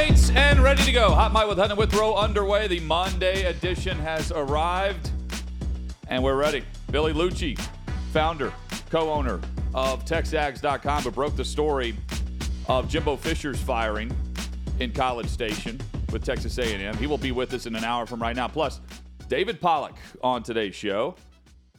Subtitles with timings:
[0.00, 1.10] tailgates and ready to go.
[1.10, 2.66] Hot Mic with Hutton and Withrow underway.
[2.68, 5.10] The Monday edition has arrived,
[6.08, 6.64] and we're ready.
[6.90, 7.58] Billy Liucci,
[8.12, 8.52] founder,
[8.90, 9.40] co-owner
[9.74, 11.94] of TexAgs.com, but broke the story
[12.66, 14.14] of Jimbo Fisher's firing
[14.78, 15.78] in College Station
[16.12, 16.96] with Texas A&M.
[16.96, 18.48] He will be with us in an hour from right now.
[18.48, 18.80] Plus,
[19.28, 21.14] David Pollack on today's show.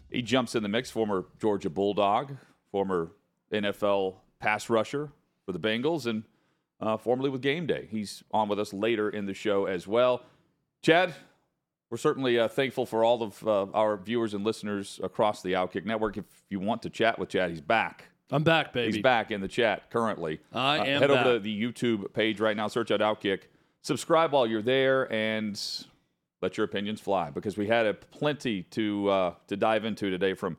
[0.10, 0.92] He jumps in the mix.
[0.92, 2.36] Former Georgia Bulldog,
[2.72, 3.12] former
[3.54, 5.12] NFL pass rusher
[5.46, 6.24] for the Bengals, and
[6.82, 7.88] uh, formerly with Game Day.
[7.90, 10.24] He's on with us later in the show as well.
[10.82, 11.14] Chad,
[11.90, 15.86] we're certainly uh, thankful for all of uh, our viewers and listeners across the Outkick
[15.86, 16.18] Network.
[16.18, 18.06] If you want to chat with Chad, he's back.
[18.32, 18.94] I'm back, baby.
[18.94, 20.40] He's back in the chat currently.
[20.54, 23.42] I Uh, am Head over to the YouTube page right now, search out Outkick.
[23.84, 25.60] Subscribe while you're there and
[26.42, 30.34] let your opinions fly because we had a plenty to uh, to dive into today
[30.34, 30.58] from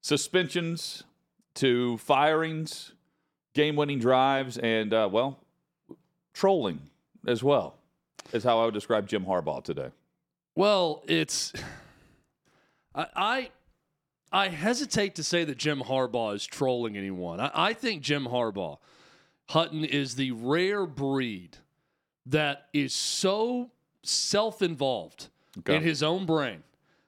[0.00, 1.04] suspensions
[1.54, 2.92] to firings,
[3.54, 5.38] game-winning drives, and uh, well,
[6.32, 6.80] trolling
[7.26, 7.74] as well
[8.32, 9.88] is how I would describe Jim Harbaugh today.
[10.54, 11.52] Well, it's
[12.94, 13.50] I, I
[14.34, 17.38] I hesitate to say that Jim Harbaugh is trolling anyone.
[17.40, 18.78] I, I think Jim Harbaugh
[19.50, 21.58] Hutton is the rare breed
[22.26, 23.70] that is so
[24.02, 25.76] self-involved Okay.
[25.76, 26.62] in his own brain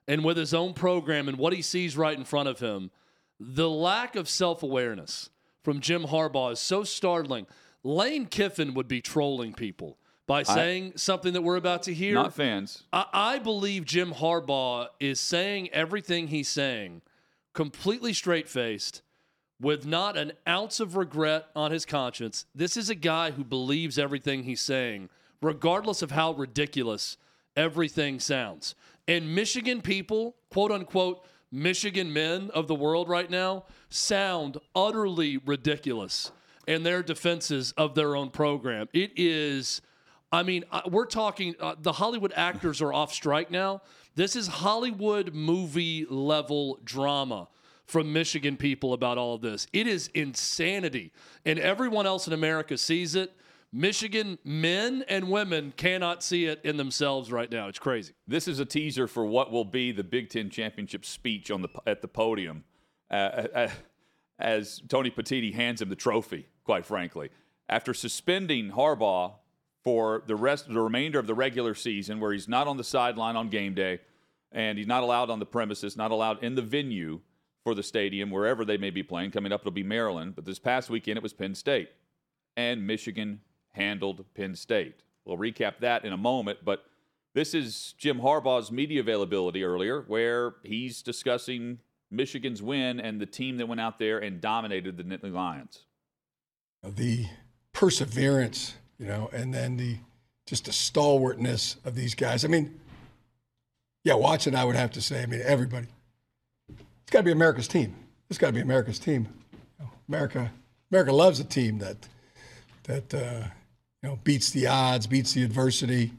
[0.07, 2.91] and with his own program and what he sees right in front of him.
[3.41, 5.31] The lack of self-awareness
[5.63, 7.47] from Jim Harbaugh is so startling.
[7.85, 12.15] Lane Kiffin would be trolling people by saying something that we're about to hear.
[12.15, 12.85] Not fans.
[12.93, 17.03] I, I believe Jim Harbaugh is saying everything he's saying
[17.53, 19.03] completely straight faced
[19.61, 22.47] with not an ounce of regret on his conscience.
[22.55, 25.09] This is a guy who believes everything he's saying,
[25.41, 27.17] regardless of how ridiculous
[27.55, 28.75] everything sounds.
[29.07, 36.33] And Michigan people, quote unquote, Michigan men of the world right now, sound utterly ridiculous
[36.67, 38.89] in their defenses of their own program.
[38.93, 39.81] It is.
[40.33, 43.83] I mean, uh, we're talking, uh, the Hollywood actors are off strike now.
[44.17, 47.49] This is Hollywood movie level drama
[47.87, 49.67] from Michigan people about all of this.
[49.73, 51.13] It is insanity.
[51.45, 53.33] And everyone else in America sees it.
[53.73, 57.67] Michigan men and women cannot see it in themselves right now.
[57.67, 58.15] It's crazy.
[58.27, 61.69] This is a teaser for what will be the Big Ten championship speech on the
[61.85, 62.63] at the podium,
[63.11, 63.69] uh, uh,
[64.39, 66.49] as Tony Petitti hands him the trophy.
[66.65, 67.31] Quite frankly,
[67.69, 69.35] after suspending Harbaugh
[69.83, 73.37] for the rest, the remainder of the regular season, where he's not on the sideline
[73.37, 74.01] on game day,
[74.51, 77.21] and he's not allowed on the premises, not allowed in the venue
[77.63, 79.31] for the stadium, wherever they may be playing.
[79.31, 81.91] Coming up, it'll be Maryland, but this past weekend it was Penn State,
[82.57, 83.41] and Michigan
[83.73, 85.03] handled Penn State.
[85.25, 86.85] We'll recap that in a moment, but
[87.35, 91.81] this is Jim Harbaugh's media availability earlier, where he's discussing
[92.15, 95.85] Michigan's win and the team that went out there and dominated the Nittany Lions.
[96.83, 97.27] the
[97.73, 99.97] perseverance, you know, and then the
[100.47, 102.45] just the stalwartness of these guys.
[102.45, 102.79] I mean,
[104.05, 105.87] yeah, watching, I would have to say, I mean, everybody.
[106.69, 107.95] It's got to be America's team.
[108.29, 109.29] It's got to be America's team.
[110.09, 110.53] America,
[110.91, 111.97] America loves a team that
[112.85, 113.49] that uh,
[114.03, 116.13] you know beats the odds, beats the adversity,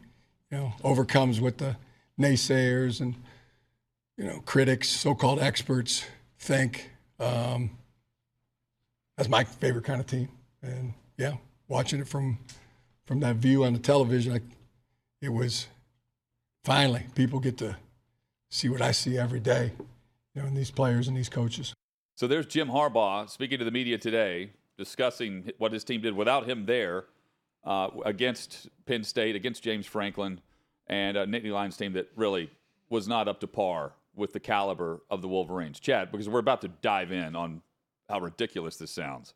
[0.52, 1.76] you know, overcomes what the
[2.20, 3.16] naysayers and
[4.18, 6.06] you know critics, so-called experts
[6.40, 6.90] think.
[7.20, 7.72] Um,
[9.18, 10.30] that's my favorite kind of team.
[10.62, 11.36] And yeah,
[11.68, 12.40] watching it from
[13.06, 14.42] from that view on the television, I,
[15.22, 15.68] it was
[16.64, 17.78] finally people get to
[18.50, 19.72] see what I see every day,
[20.34, 21.74] you know, in these players and these coaches.
[22.16, 26.48] So there's Jim Harbaugh speaking to the media today, discussing what his team did without
[26.48, 27.06] him there
[27.66, 30.40] uh, against Penn State, against James Franklin,
[30.88, 32.50] and a Nittany Lions team that really
[32.90, 35.80] was not up to par with the caliber of the Wolverines.
[35.80, 37.62] Chad, because we're about to dive in on
[38.10, 39.34] how ridiculous this sounds.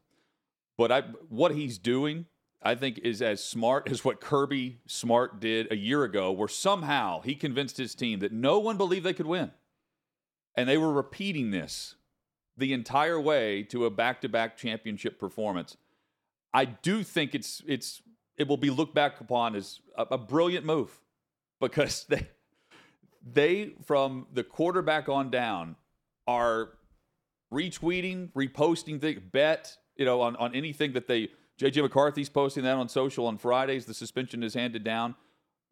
[0.78, 2.26] But I, what he's doing,
[2.62, 7.22] I think, is as smart as what Kirby Smart did a year ago, where somehow
[7.22, 9.52] he convinced his team that no one believed they could win.
[10.56, 11.96] And they were repeating this
[12.58, 15.78] the entire way to a back-to-back championship performance.
[16.54, 18.02] I do think it's it's
[18.38, 21.00] it will be looked back upon as a, a brilliant move
[21.60, 22.28] because they
[23.34, 25.76] they from the quarterback on down
[26.28, 26.70] are
[27.52, 31.30] retweeting, reposting things, bet you know on on anything that they
[31.60, 33.86] JJ McCarthy's posting that on social on Fridays.
[33.86, 35.16] The suspension is handed down.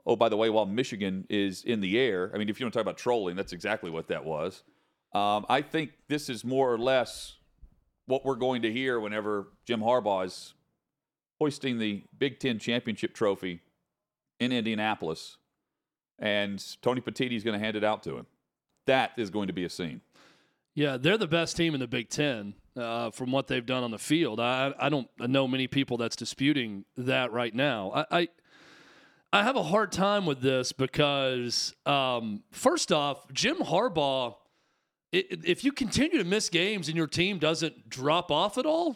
[0.06, 2.74] Oh, by the way, while Michigan is in the air, I mean, if you want
[2.74, 4.64] to talk about trolling, that's exactly what that was.
[5.14, 7.38] Um, I think this is more or less
[8.06, 10.54] what we're going to hear whenever Jim Harbaugh is
[11.40, 13.62] hoisting the Big Ten championship trophy
[14.40, 15.38] in Indianapolis,
[16.20, 18.26] and Tony Petitti is going to hand it out to him.
[18.86, 20.02] That is going to be a scene.
[20.74, 23.92] Yeah, they're the best team in the Big Ten uh, from what they've done on
[23.92, 24.40] the field.
[24.40, 27.92] I, I don't know many people that's disputing that right now.
[27.96, 28.28] I, I
[29.34, 34.36] I have a hard time with this because, um, first off, Jim Harbaugh,
[35.12, 38.96] if you continue to miss games and your team doesn't drop off at all,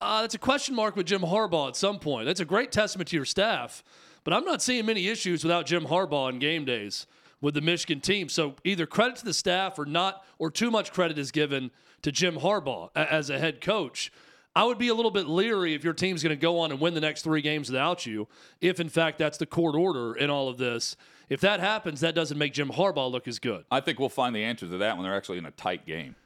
[0.00, 2.26] uh, that's a question mark with Jim Harbaugh at some point.
[2.26, 3.82] That's a great testament to your staff,
[4.24, 7.06] but I'm not seeing many issues without Jim Harbaugh on game days
[7.40, 8.28] with the Michigan team.
[8.28, 11.70] So either credit to the staff or not, or too much credit is given
[12.02, 14.12] to Jim Harbaugh as a head coach.
[14.54, 16.80] I would be a little bit leery if your team's going to go on and
[16.80, 18.26] win the next three games without you,
[18.60, 20.96] if in fact that's the court order in all of this.
[21.28, 23.64] If that happens, that doesn't make Jim Harbaugh look as good.
[23.70, 26.16] I think we'll find the answer to that when they're actually in a tight game.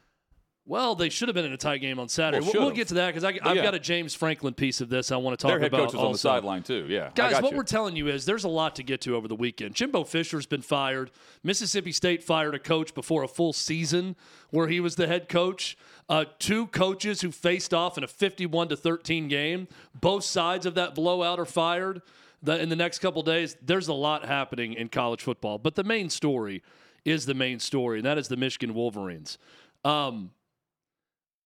[0.67, 2.43] Well, they should have been in a tight game on Saturday.
[2.43, 3.61] Well, we'll, we'll get to that because I've yeah.
[3.61, 5.91] got a James Franklin piece of this I want to talk Their head about.
[5.91, 6.87] coach was on the sideline too.
[6.89, 7.57] Yeah, Guys, what you.
[7.57, 9.75] we're telling you is there's a lot to get to over the weekend.
[9.75, 11.11] Jimbo Fisher's been fired.
[11.43, 14.15] Mississippi State fired a coach before a full season
[14.49, 15.77] where he was the head coach.
[16.09, 19.67] Uh, two coaches who faced off in a 51 to 13 game.
[19.93, 22.01] Both sides of that blowout are fired.
[22.41, 25.59] The, in the next couple days, there's a lot happening in college football.
[25.59, 26.63] But the main story
[27.03, 29.37] is the main story, and that is the Michigan Wolverines.
[29.83, 30.31] Um,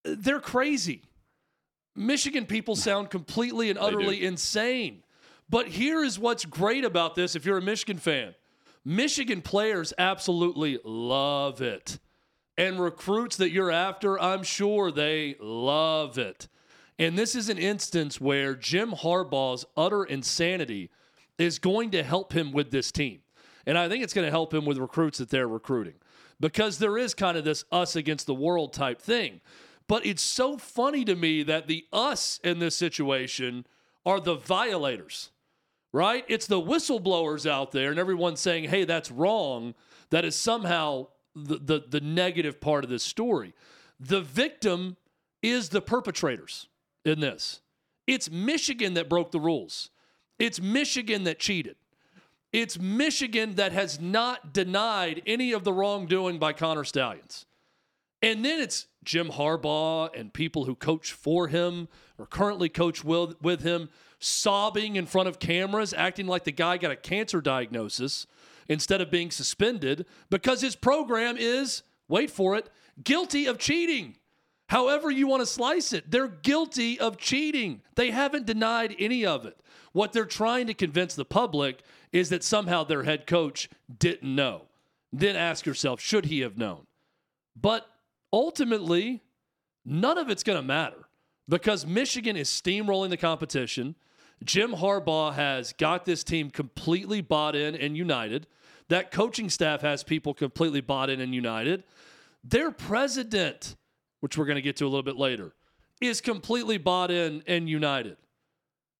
[0.04, 1.02] they're crazy.
[1.96, 5.02] Michigan people sound completely and utterly insane.
[5.48, 8.34] But here is what's great about this if you're a Michigan fan.
[8.84, 11.98] Michigan players absolutely love it.
[12.56, 16.48] And recruits that you're after, I'm sure they love it.
[16.98, 20.90] And this is an instance where Jim Harbaugh's utter insanity
[21.38, 23.20] is going to help him with this team.
[23.66, 25.94] And I think it's going to help him with recruits that they're recruiting
[26.38, 29.40] because there is kind of this us against the world type thing.
[29.90, 33.66] But it's so funny to me that the us in this situation
[34.06, 35.32] are the violators,
[35.92, 36.24] right?
[36.28, 39.74] It's the whistleblowers out there and everyone saying, hey, that's wrong.
[40.10, 43.52] That is somehow the, the, the negative part of this story.
[43.98, 44.96] The victim
[45.42, 46.68] is the perpetrators
[47.04, 47.60] in this.
[48.06, 49.90] It's Michigan that broke the rules.
[50.38, 51.74] It's Michigan that cheated.
[52.52, 57.44] It's Michigan that has not denied any of the wrongdoing by Connor Stalions.
[58.22, 61.88] And then it's Jim Harbaugh and people who coach for him
[62.18, 63.88] or currently coach with, with him
[64.18, 68.26] sobbing in front of cameras, acting like the guy got a cancer diagnosis
[68.68, 72.68] instead of being suspended because his program is, wait for it,
[73.02, 74.16] guilty of cheating.
[74.68, 77.80] However, you want to slice it, they're guilty of cheating.
[77.96, 79.58] They haven't denied any of it.
[79.92, 81.80] What they're trying to convince the public
[82.12, 83.68] is that somehow their head coach
[83.98, 84.66] didn't know.
[85.12, 86.84] Then ask yourself, should he have known?
[87.60, 87.89] But
[88.32, 89.22] ultimately,
[89.84, 91.08] none of it's going to matter
[91.48, 93.96] because Michigan is steamrolling the competition.
[94.44, 98.46] Jim Harbaugh has got this team completely bought in and united.
[98.88, 101.84] That coaching staff has people completely bought in and united.
[102.42, 103.76] Their president,
[104.20, 105.52] which we're going to get to a little bit later,
[106.00, 108.16] is completely bought in and united.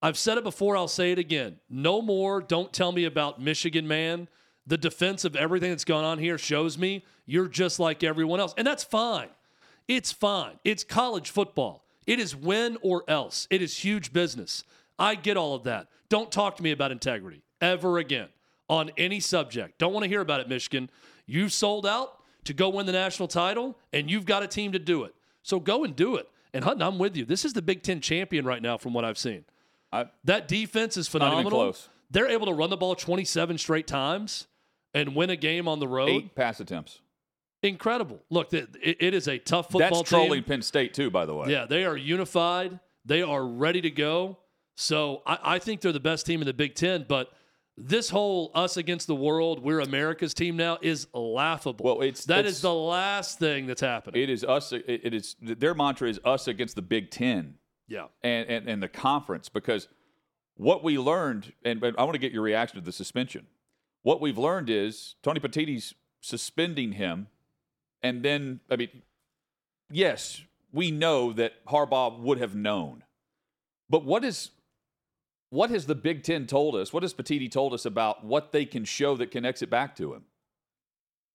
[0.03, 1.57] I've said it before, I'll say it again.
[1.69, 4.29] No more, don't tell me about Michigan, man.
[4.67, 8.55] The defense of everything that's gone on here shows me you're just like everyone else.
[8.57, 9.29] And that's fine.
[9.89, 10.59] It's fine.
[10.65, 11.85] It's college football.
[12.07, 13.47] It is win or else.
[13.51, 14.65] It is huge business.
[14.99, 15.89] I get all of that.
[16.09, 18.29] Don't talk to me about integrity ever again
[18.69, 19.79] on any subject.
[19.79, 20.91] Don't want to hear about it, Michigan.
[21.27, 24.79] You've sold out to go win the national title, and you've got a team to
[24.79, 25.15] do it.
[25.43, 26.29] So go and do it.
[26.53, 27.25] And Hutton, I'm with you.
[27.25, 29.45] This is the Big Ten champion right now, from what I've seen.
[29.93, 31.75] I, That defense is phenomenal.
[32.11, 34.47] They're able to run the ball 27 straight times
[34.95, 36.09] and win a game on the road.
[36.09, 37.01] eight pass attempts.
[37.63, 38.21] Incredible.
[38.31, 40.45] Look, it, it is a tough football That's trolling team.
[40.45, 41.51] Penn State too, by the way.
[41.51, 42.81] Yeah, they are unified.
[43.05, 44.39] They are ready to go.
[44.77, 47.05] So I, I think they're the best team in the Big Ten.
[47.07, 47.31] But
[47.77, 51.85] this whole us against the world, we're America's team now is laughable.
[51.85, 54.23] Well, it's- that is the last thing that's happening.
[54.23, 54.73] It is us.
[54.73, 57.57] It, is their mantra is us against the Big Ten
[57.89, 58.07] yeah.
[58.23, 59.89] and, and and the conference because
[60.55, 63.47] what we learned, and but I want to get your reaction to the suspension.
[64.03, 67.29] What we've learned is Tony Petitti's suspending him,
[68.03, 69.03] and then I mean,
[69.91, 70.43] yes,
[70.73, 73.05] we know that Harbaugh would have known,
[73.89, 74.51] but what is
[75.51, 76.93] what has the Big Ten told us?
[76.93, 80.15] What has Petitti told us about what they can show that connects it back to
[80.15, 80.25] him?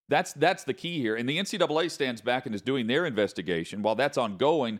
[0.07, 1.15] That's that's the key here.
[1.15, 3.81] And the NCAA stands back and is doing their investigation.
[3.81, 4.79] While that's ongoing,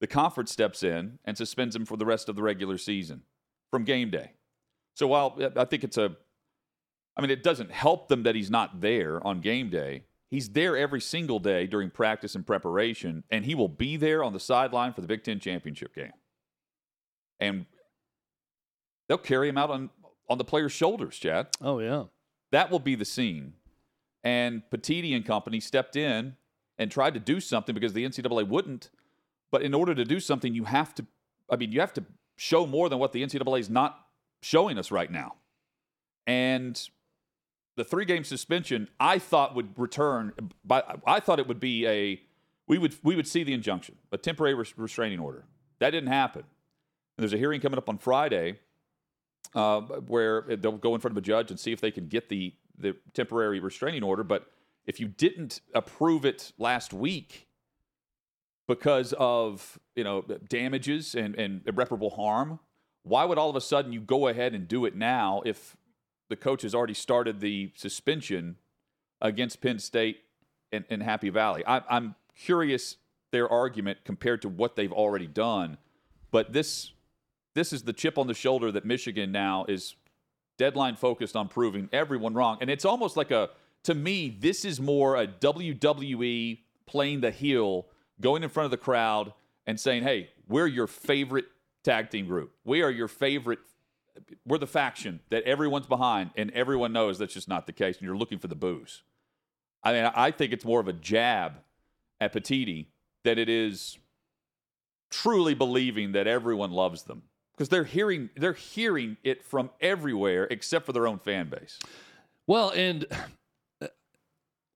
[0.00, 3.22] the conference steps in and suspends him for the rest of the regular season
[3.70, 4.32] from game day.
[4.94, 6.16] So while I think it's a
[7.16, 10.04] I mean, it doesn't help them that he's not there on game day.
[10.30, 14.32] He's there every single day during practice and preparation, and he will be there on
[14.32, 16.12] the sideline for the Big Ten championship game.
[17.38, 17.66] And
[19.08, 19.90] they'll carry him out on,
[20.30, 21.48] on the player's shoulders, Chad.
[21.60, 22.04] Oh, yeah.
[22.50, 23.54] That will be the scene.
[24.24, 26.36] And Petitti and company stepped in
[26.78, 28.88] and tried to do something because the NCAA wouldn't.
[29.50, 31.04] But in order to do something, you have to,
[31.50, 32.04] I mean, you have to
[32.36, 34.06] show more than what the NCAA is not
[34.40, 35.34] showing us right now.
[36.26, 36.88] and
[37.76, 40.32] the three game suspension I thought would return.
[40.64, 42.20] By I thought it would be a
[42.66, 45.44] we would we would see the injunction, a temporary res- restraining order.
[45.78, 46.42] That didn't happen.
[46.42, 48.58] And there's a hearing coming up on Friday
[49.54, 52.28] uh, where they'll go in front of a judge and see if they can get
[52.28, 54.24] the the temporary restraining order.
[54.24, 54.46] But
[54.86, 57.48] if you didn't approve it last week
[58.66, 62.60] because of you know damages and, and irreparable harm,
[63.02, 65.76] why would all of a sudden you go ahead and do it now if
[66.32, 68.56] the coach has already started the suspension
[69.20, 70.20] against Penn State
[70.72, 71.62] and, and Happy Valley?
[71.66, 72.96] I, I'm curious
[73.30, 75.76] their argument compared to what they've already done,
[76.30, 76.92] but this
[77.54, 79.94] this is the chip on the shoulder that Michigan now is
[80.56, 82.58] deadline focused on proving everyone wrong.
[82.60, 83.50] And it's almost like a,
[83.84, 87.86] to me, this is more a WWE playing the heel,
[88.20, 89.34] going in front of the crowd
[89.66, 91.46] and saying, hey, we're your favorite
[91.82, 92.52] tag team group.
[92.64, 93.58] We are your favorite.
[94.46, 98.06] We're the faction that everyone's behind, and everyone knows that's just not the case, and
[98.06, 99.02] you're looking for the booze.
[99.82, 101.54] I mean, I think it's more of a jab
[102.20, 102.86] at Petitti
[103.24, 103.98] that it is
[105.10, 110.86] truly believing that everyone loves them because they're hearing they're hearing it from everywhere except
[110.86, 111.78] for their own fan base.
[112.46, 113.06] Well, and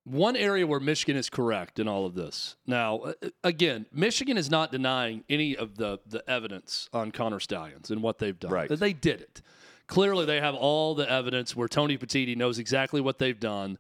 [0.07, 2.55] one area where Michigan is correct in all of this.
[2.65, 7.91] Now, uh, again, Michigan is not denying any of the the evidence on Connor Stalions
[7.91, 8.53] and what they've done.
[8.53, 8.69] Right.
[8.69, 9.43] They did it.
[9.89, 13.79] Clearly, they have all the evidence where Tony Petitti knows exactly what they've done.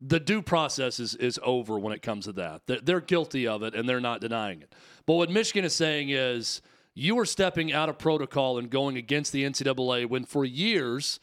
[0.00, 2.62] The due process is, is over when it comes to that.
[2.66, 4.72] They're, they're guilty of it, and they're not denying it.
[5.06, 6.62] But what Michigan is saying is
[6.94, 11.20] you are stepping out of protocol and going against the NCAA when for years,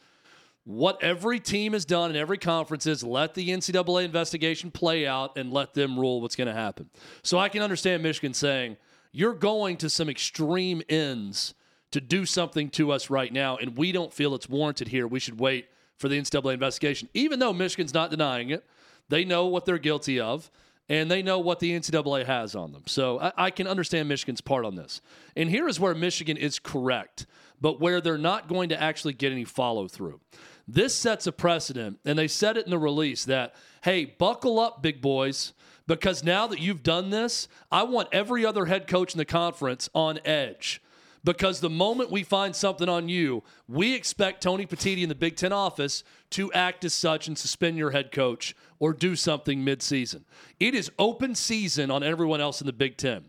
[0.66, 5.38] what every team has done in every conference is let the NCAA investigation play out
[5.38, 6.90] and let them rule what's going to happen.
[7.22, 8.76] So I can understand Michigan saying,
[9.12, 11.54] you're going to some extreme ends
[11.92, 15.06] to do something to us right now, and we don't feel it's warranted here.
[15.06, 15.66] We should wait
[15.98, 17.08] for the NCAA investigation.
[17.14, 18.66] Even though Michigan's not denying it,
[19.08, 20.50] they know what they're guilty of
[20.88, 22.82] and they know what the NCAA has on them.
[22.86, 25.00] So I, I, can understand Michigan's part on this.
[25.34, 27.26] And here is where Michigan is correct,
[27.60, 30.20] but where they're not going to actually get any follow through.
[30.68, 34.82] This sets a precedent, and they said it in the release that, hey, buckle up,
[34.82, 35.52] big boys,
[35.86, 39.88] because now that you've done this, I want every other head coach in the conference
[39.94, 40.82] on edge
[41.26, 45.36] because the moment we find something on you, we expect Tony Petitti in the Big
[45.36, 50.22] Ten office to act as such and suspend your head coach or do something midseason.
[50.60, 53.24] It is open season on everyone else in the Big Ten.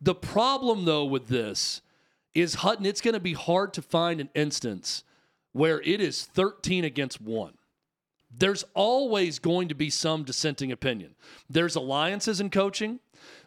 [0.00, 1.82] The problem, though, with this
[2.34, 5.04] is Hutton, it's going to be hard to find an instance
[5.52, 7.54] where it is 13 against 1.
[8.34, 11.14] There's always going to be some dissenting opinion.
[11.50, 13.00] There's alliances in coaching.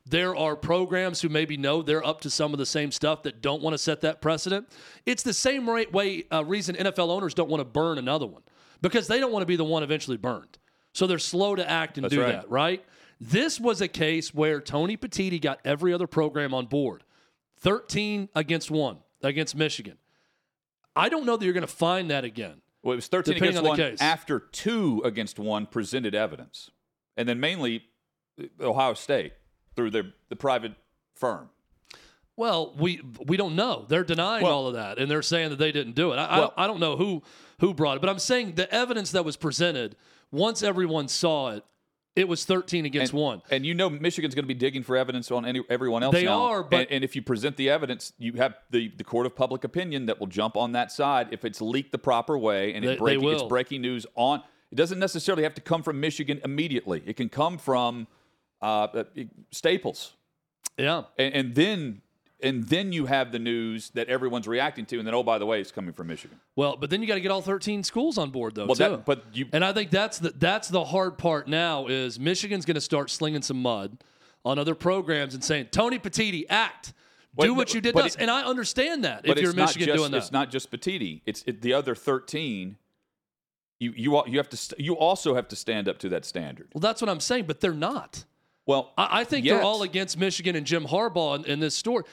[0.05, 3.41] There are programs who maybe know they're up to some of the same stuff that
[3.41, 4.69] don't want to set that precedent.
[5.05, 8.43] It's the same way uh, reason NFL owners don't want to burn another one
[8.81, 10.59] because they don't want to be the one eventually burned.
[10.93, 12.33] So they're slow to act and That's do right.
[12.33, 12.85] that, right?
[13.19, 17.03] This was a case where Tony Petitti got every other program on board
[17.57, 19.97] 13 against 1 against Michigan.
[20.95, 22.61] I don't know that you're going to find that again.
[22.83, 24.01] Well, it was 13 Depending against on the one case.
[24.01, 26.69] after two against one presented evidence,
[27.17, 27.83] and then mainly
[28.39, 29.33] uh, Ohio State
[29.75, 30.73] through their the private
[31.15, 31.49] firm.
[32.37, 33.85] Well, we we don't know.
[33.87, 36.17] They're denying Well- all of that, and they're saying that they didn't do it.
[36.17, 37.23] I, I, Well- don't, I don't know who
[37.59, 39.95] who brought it, but I'm saying the evidence that was presented
[40.31, 41.63] once everyone saw it,
[42.15, 43.41] it was 13 against and, one.
[43.51, 46.13] And you know Michigan's going to be digging for evidence on any, everyone else.
[46.13, 46.43] They now.
[46.43, 49.35] are, but- and, and if you present the evidence, you have the, the court of
[49.35, 52.85] public opinion that will jump on that side if it's leaked the proper way and
[52.85, 54.41] They- it breaking, they it's breaking news on.
[54.71, 57.03] It doesn't necessarily have to come from Michigan immediately.
[57.05, 58.07] It can come from
[58.61, 59.03] uh, uh,
[59.51, 60.13] Staples,
[60.77, 62.01] Yeah, and, and then
[62.41, 65.45] and then you have the news that everyone's reacting to, and then oh by the
[65.45, 66.39] way, it's coming from Michigan.
[66.55, 68.65] well, but then you got to get all 13 schools on board though.
[68.65, 68.83] Well, too.
[68.83, 72.65] that, but you And I think that's the that's the hard part now is Michigan's
[72.65, 73.97] going to start slinging some mud
[74.43, 76.93] on other programs and saying Tony Petitti act.
[77.37, 78.15] Do what you did to us.
[78.15, 80.17] and I understand that but if you're Michigan just, doing that.
[80.17, 81.21] It's not just Petitti.
[81.25, 82.77] It's it, the other thirteen.
[83.77, 86.69] You you you have to you also have to stand up to that standard.
[86.73, 88.23] well, that's what I'm saying, but they're not.
[88.65, 91.75] Well, I, I think yet- they're all against Michigan and Jim Harbaugh in, in this
[91.75, 92.03] story.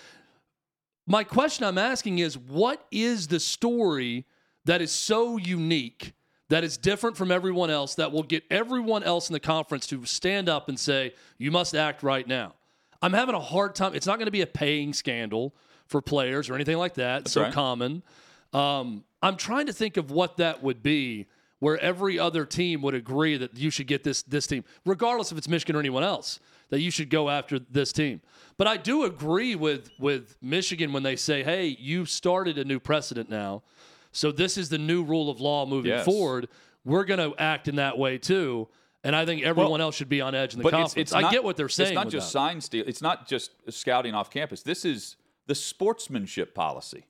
[1.06, 4.24] My question I'm asking is what is the story
[4.64, 6.12] that is so unique,
[6.48, 10.04] that is different from everyone else, that will get everyone else in the conference to
[10.04, 12.54] stand up and say, you must act right now?
[13.00, 13.96] I'm having a hard time.
[13.96, 15.56] It's not going to be a paying scandal
[15.86, 17.26] for players or anything like that.
[17.26, 17.52] so right.
[17.52, 18.04] common.
[18.52, 21.26] Um, I'm trying to think of what that would be
[21.62, 25.38] where every other team would agree that you should get this this team, regardless if
[25.38, 26.40] it's Michigan or anyone else,
[26.70, 28.20] that you should go after this team.
[28.56, 32.80] But I do agree with with Michigan when they say, "Hey, you've started a new
[32.80, 33.62] precedent now."
[34.10, 36.04] So this is the new rule of law moving Yes.
[36.04, 36.48] forward.
[36.84, 38.66] We're going to act in that way too.
[39.04, 40.92] And I think everyone else should be on edge in the But conference.
[40.94, 41.90] it's, it's I not, get what they're saying.
[41.90, 42.32] It's not just that.
[42.38, 42.84] sign steal.
[42.88, 44.62] It's not just scouting off campus.
[44.64, 45.16] This is
[45.46, 47.04] the sportsmanship policy.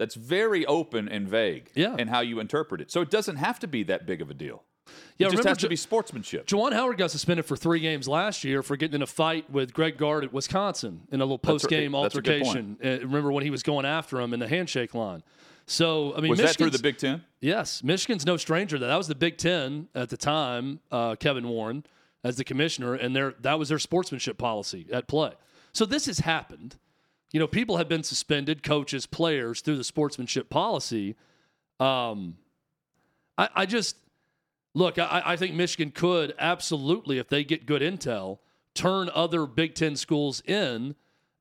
[0.00, 1.94] That's very open and vague Yeah.
[1.98, 2.90] in how you interpret it.
[2.90, 4.64] So it doesn't have to be that big of a deal.
[5.18, 6.46] Yeah, it just has to be sportsmanship.
[6.46, 9.74] Juwan Howard got suspended for three games last year for getting in a fight with
[9.74, 12.78] Greg Gard at Wisconsin in a little post game that's a good altercation.
[12.82, 15.22] Uh, remember when he was going after him in the handshake line?
[15.66, 17.22] So I mean, Was that through the Big Ten?
[17.42, 18.86] Yes, Michigan's no stranger to that.
[18.88, 20.80] That was the Big Ten at the time.
[20.90, 21.84] Uh, Kevin Warren
[22.24, 25.32] as the commissioner, and their that was their sportsmanship policy at play.
[25.72, 26.76] So this has happened.
[27.32, 31.14] You know, people have been suspended, coaches, players, through the sportsmanship policy.
[31.78, 32.36] Um,
[33.38, 33.96] I, I just
[34.74, 34.98] look.
[34.98, 38.38] I, I think Michigan could absolutely, if they get good intel,
[38.74, 40.96] turn other Big Ten schools in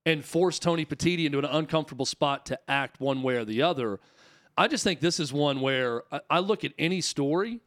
[0.06, 4.00] and force Tony Petitti into an uncomfortable spot to act one way or the other.
[4.58, 7.62] I just think this is one where I, I look at any story.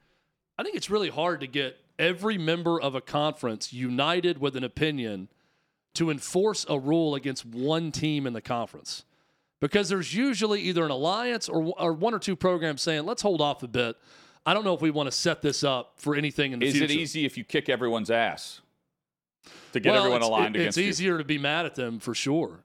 [0.59, 4.65] I think it's really hard to get every member of a conference united with an
[4.65, 5.29] opinion
[5.95, 9.05] to enforce a rule against one team in the conference.
[9.61, 13.41] Because there's usually either an alliance or, or one or two programs saying, let's hold
[13.41, 13.97] off a bit.
[14.45, 16.73] I don't know if we want to set this up for anything in the Is
[16.73, 16.87] future.
[16.87, 18.61] it easy if you kick everyone's ass
[19.73, 20.85] to get well, everyone aligned it- It's you?
[20.85, 22.65] easier to be mad at them for sure.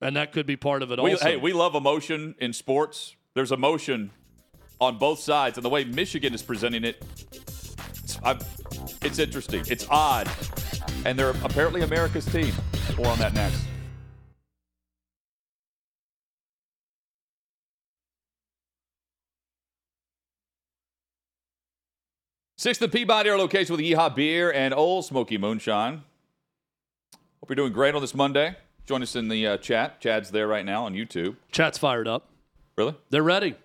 [0.00, 1.24] And that could be part of it We, also.
[1.24, 3.14] hey, we love emotion in sports.
[3.34, 4.10] There's emotion
[4.80, 8.38] on both sides, and the way Michigan is presenting it, it's, I'm,
[9.02, 9.62] it's interesting.
[9.68, 10.28] It's odd,
[11.04, 12.54] and they're apparently America's team.
[12.96, 13.64] More on that next.
[22.56, 26.04] Sixth and Peabody, our location with Yeehaw Beer and Ole Smoky Moonshine.
[27.40, 28.54] Hope you're doing great on this Monday.
[28.86, 30.00] Join us in the uh, chat.
[30.00, 31.34] Chad's there right now on YouTube.
[31.50, 32.28] Chat's fired up.
[32.76, 32.94] Really?
[33.10, 33.56] They're ready.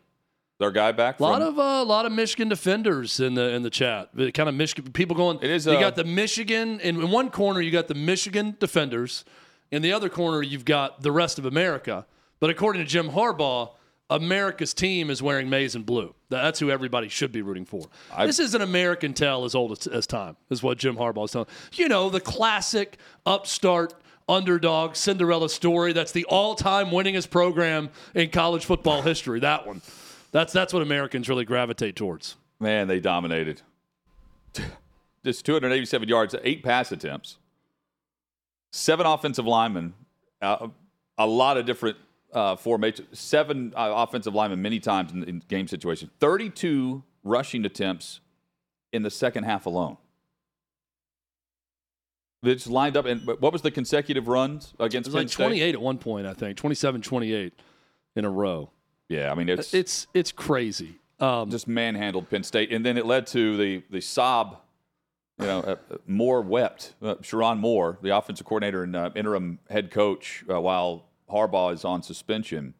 [0.60, 1.20] Our guy back?
[1.20, 4.10] A lot from- of a lot of Michigan defenders in the in the chat.
[4.34, 5.38] Kind of Michigan people going.
[5.42, 7.62] It is, You uh, got the Michigan in, in one corner.
[7.62, 9.24] You got the Michigan defenders.
[9.70, 12.06] In the other corner, you've got the rest of America.
[12.40, 13.72] But according to Jim Harbaugh,
[14.10, 16.16] America's team is wearing maize and blue.
[16.30, 17.82] That's who everybody should be rooting for.
[18.20, 21.32] this is an American tale as old as, as time, is what Jim Harbaugh is
[21.32, 21.48] telling.
[21.74, 23.94] You know, the classic upstart
[24.30, 25.94] underdog Cinderella story.
[25.94, 29.40] That's the all-time winningest program in college football history.
[29.42, 29.82] That one.
[30.38, 32.36] That's that's what Americans really gravitate towards.
[32.60, 33.64] Man, they dominated.
[35.26, 37.40] Just 287 yards, eight pass attempts,
[38.72, 39.96] seven offensive linemen,
[40.40, 40.68] uh,
[41.18, 41.98] a lot of different
[42.34, 48.20] uh, formations, seven uh, offensive linemen many times in, in game situations, 32 rushing attempts
[48.94, 49.98] in the second half alone.
[52.44, 55.08] They just lined up, and what was the consecutive runs against?
[55.08, 55.44] It was Penn like State?
[55.46, 56.58] 28 at one point, I think.
[56.58, 57.60] 27 28
[58.16, 58.70] in a row.
[59.10, 60.96] Yeah, I mean it's It's it's crazy.
[61.20, 64.60] Um, just manhandled Penn State, and then it led to the the sob.
[65.40, 66.96] You know, uh, uh, Moore wept.
[67.02, 71.86] Uh, Sherrone Moore, the offensive coordinator and uh, interim head coach, uh, while Harbaugh is
[71.86, 72.74] on suspension.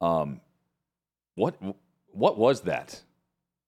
[0.00, 0.40] Um,
[1.34, 1.56] what
[2.12, 3.02] what was that?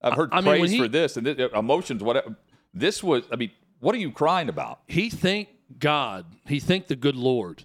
[0.02, 2.02] I've heard I mean, praise he- for this and this, emotions.
[2.02, 2.26] What
[2.72, 3.24] this was?
[3.32, 4.80] I mean, what are you crying about?
[4.86, 6.26] he thanked God.
[6.46, 7.64] He thanked the good Lord,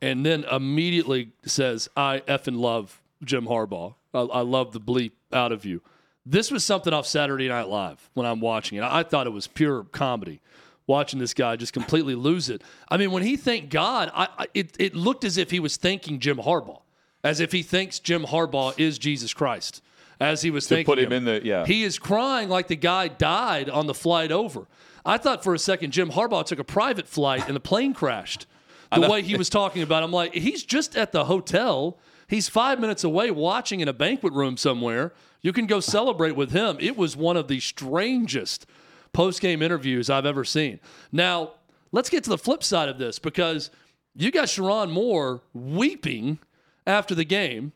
[0.00, 3.94] and then immediately says, "I effing love Jim Harbaugh.
[4.14, 5.82] I, I love the bleep out of you."
[6.26, 8.84] This was something off Saturday Night Live when I'm watching it.
[8.84, 10.40] I thought it was pure comedy.
[10.86, 12.62] Watching this guy just completely lose it.
[12.88, 15.76] I mean, when he thanked God, I, I, it, it looked as if he was
[15.76, 16.80] thanking Jim Harbaugh,
[17.22, 19.82] as if he thinks Jim Harbaugh is Jesus Christ,
[20.18, 21.64] as he was To thanking put him in the- yeah.
[21.64, 24.66] He is crying like the guy died on the flight over.
[25.06, 28.46] I thought for a second Jim Harbaugh took a private flight and the plane crashed.
[28.92, 30.06] The way he was talking about, it.
[30.06, 31.96] I'm like, he's just at the hotel.
[32.30, 35.12] He's five minutes away watching in a banquet room somewhere.
[35.42, 36.76] You can go celebrate with him.
[36.78, 38.66] It was one of the strangest
[39.12, 40.78] post game interviews I've ever seen.
[41.10, 41.54] Now,
[41.90, 43.70] let's get to the flip side of this because
[44.14, 46.38] you got Sherrone Moore weeping
[46.86, 47.72] after the game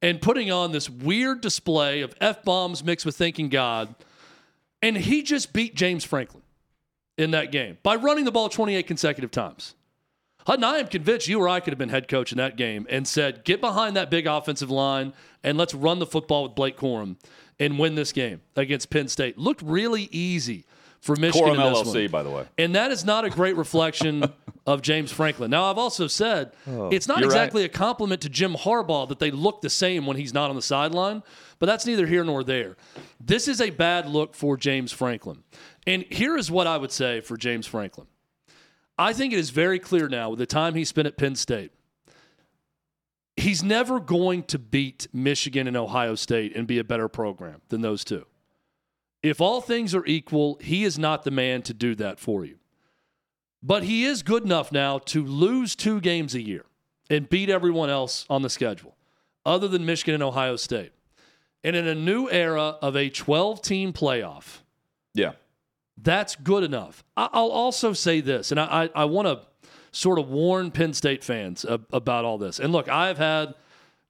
[0.00, 3.92] and putting on this weird display of F bombs mixed with thanking God.
[4.82, 6.44] And he just beat James Franklin
[7.18, 9.74] in that game by running the ball 28 consecutive times.
[10.46, 12.86] Hutton, I am convinced you or I could have been head coach in that game
[12.88, 16.76] and said, get behind that big offensive line and let's run the football with Blake
[16.76, 17.16] Corum
[17.58, 19.36] and win this game against Penn State.
[19.36, 20.64] Looked really easy
[21.00, 22.10] for Michigan this LLC, one.
[22.10, 22.46] by the way.
[22.58, 24.32] And that is not a great reflection
[24.66, 25.50] of James Franklin.
[25.50, 27.34] Now, I've also said oh, it's not You're right.
[27.34, 30.54] exactly a compliment to Jim Harbaugh that they look the same when he's not on
[30.54, 31.24] the sideline,
[31.58, 32.76] but that's neither here nor there.
[33.20, 35.42] This is a bad look for James Franklin.
[35.88, 38.06] And here is what I would say for James Franklin
[38.98, 41.72] I think it is very clear now with the time he spent at Penn State.
[43.36, 47.82] He's never going to beat Michigan and Ohio State and be a better program than
[47.82, 48.24] those two.
[49.22, 52.56] If all things are equal, he is not the man to do that for you.
[53.62, 56.64] But he is good enough now to lose two games a year
[57.10, 58.96] and beat everyone else on the schedule,
[59.44, 60.92] other than Michigan and Ohio State.
[61.64, 64.58] And in a new era of a 12 team playoff,
[65.14, 65.32] Yeah.
[65.96, 67.04] That's good enough.
[67.16, 69.40] I- I'll also say this, and I, I, I want to
[69.92, 72.58] sort of warn Penn State fans ab- about all this.
[72.60, 73.54] And look, I've had,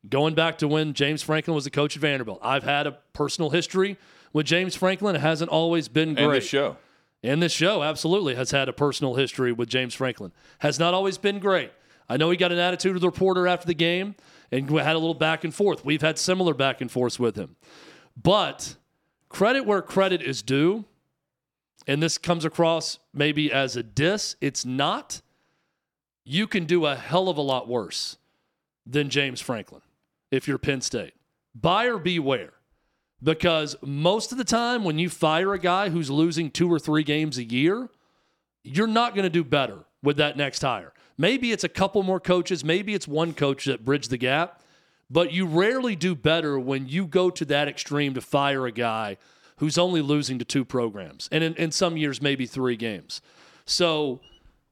[0.08, 3.50] going back to when James Franklin was the coach at Vanderbilt, I've had a personal
[3.50, 3.96] history
[4.32, 5.14] with James Franklin.
[5.16, 6.24] It hasn't always been great.
[6.24, 6.76] And this show.
[7.22, 10.32] And this show absolutely has had a personal history with James Franklin.
[10.58, 11.72] Has not always been great.
[12.08, 14.14] I know he got an attitude with the reporter after the game
[14.52, 15.84] and had a little back and forth.
[15.84, 17.56] We've had similar back and forths with him.
[18.20, 18.76] But
[19.28, 20.84] credit where credit is due,
[21.86, 25.22] and this comes across maybe as a diss, it's not.
[26.24, 28.16] You can do a hell of a lot worse
[28.84, 29.82] than James Franklin
[30.30, 31.14] if you're Penn State.
[31.54, 32.52] Buyer beware.
[33.22, 37.02] Because most of the time, when you fire a guy who's losing two or three
[37.02, 37.88] games a year,
[38.62, 40.92] you're not going to do better with that next hire.
[41.16, 44.60] Maybe it's a couple more coaches, maybe it's one coach that bridged the gap,
[45.08, 49.16] but you rarely do better when you go to that extreme to fire a guy
[49.58, 53.20] who's only losing to two programs, and in, in some years, maybe three games.
[53.64, 54.20] So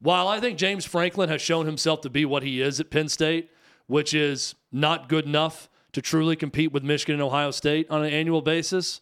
[0.00, 3.08] while I think James Franklin has shown himself to be what he is at Penn
[3.08, 3.50] State,
[3.86, 8.12] which is not good enough to truly compete with Michigan and Ohio State on an
[8.12, 9.00] annual basis,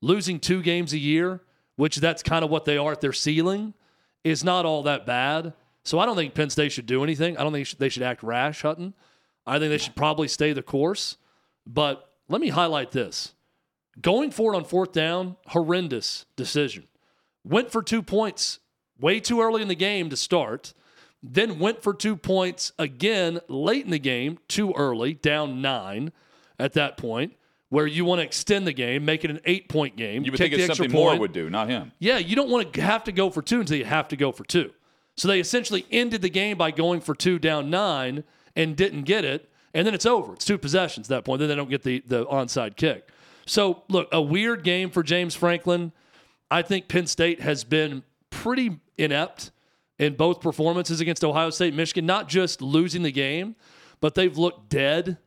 [0.00, 1.40] losing two games a year,
[1.76, 3.74] which that's kind of what they are at their ceiling,
[4.22, 5.52] is not all that bad.
[5.82, 7.36] So I don't think Penn State should do anything.
[7.36, 8.94] I don't think they should act rash, Hutton.
[9.46, 11.16] I think they should probably stay the course.
[11.66, 13.34] But let me highlight this.
[14.00, 16.88] Going forward on fourth down, horrendous decision.
[17.44, 18.60] Went for two points
[18.98, 20.72] way too early in the game to start,
[21.22, 26.12] then went for two points again late in the game, too early, down nine
[26.58, 27.34] at that point,
[27.70, 30.24] where you want to extend the game, make it an eight point game.
[30.24, 31.92] You would think it's something Moore would do, not him.
[31.98, 34.32] Yeah, you don't want to have to go for two until you have to go
[34.32, 34.70] for two.
[35.16, 38.24] So they essentially ended the game by going for two down nine
[38.56, 39.50] and didn't get it.
[39.72, 40.34] And then it's over.
[40.34, 41.40] It's two possessions at that point.
[41.40, 43.08] Then they don't get the, the onside kick.
[43.46, 45.92] So, look, a weird game for James Franklin.
[46.50, 49.50] I think Penn State has been pretty inept
[49.98, 53.54] in both performances against Ohio State Michigan, not just losing the game,
[54.00, 55.18] but they've looked dead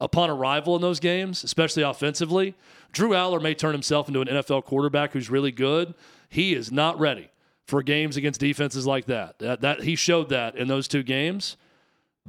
[0.00, 2.54] upon arrival in those games, especially offensively.
[2.92, 5.94] Drew Allar may turn himself into an NFL quarterback who's really good.
[6.28, 7.30] He is not ready
[7.66, 9.38] for games against defenses like that.
[9.38, 11.56] That, that he showed that in those two games.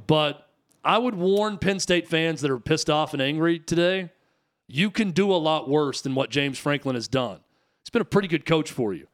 [0.06, 0.48] But
[0.84, 4.10] I would warn Penn State fans that are pissed off and angry today,
[4.68, 7.40] you can do a lot worse than what James Franklin has done.
[7.82, 9.08] He's been a pretty good coach for you.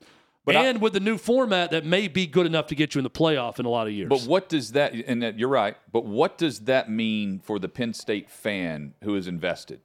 [0.45, 2.99] But I- and with the new format that may be good enough to get you
[2.99, 4.09] in the playoff in a lot of years.
[4.11, 7.69] But what does that, and that, you're right, but what does that mean for the
[7.69, 9.81] Penn State fan who is invested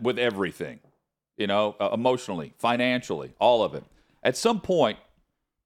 [0.00, 0.80] with everything,
[1.36, 3.84] you know, uh, emotionally, financially, all of it?
[4.22, 4.98] At some point,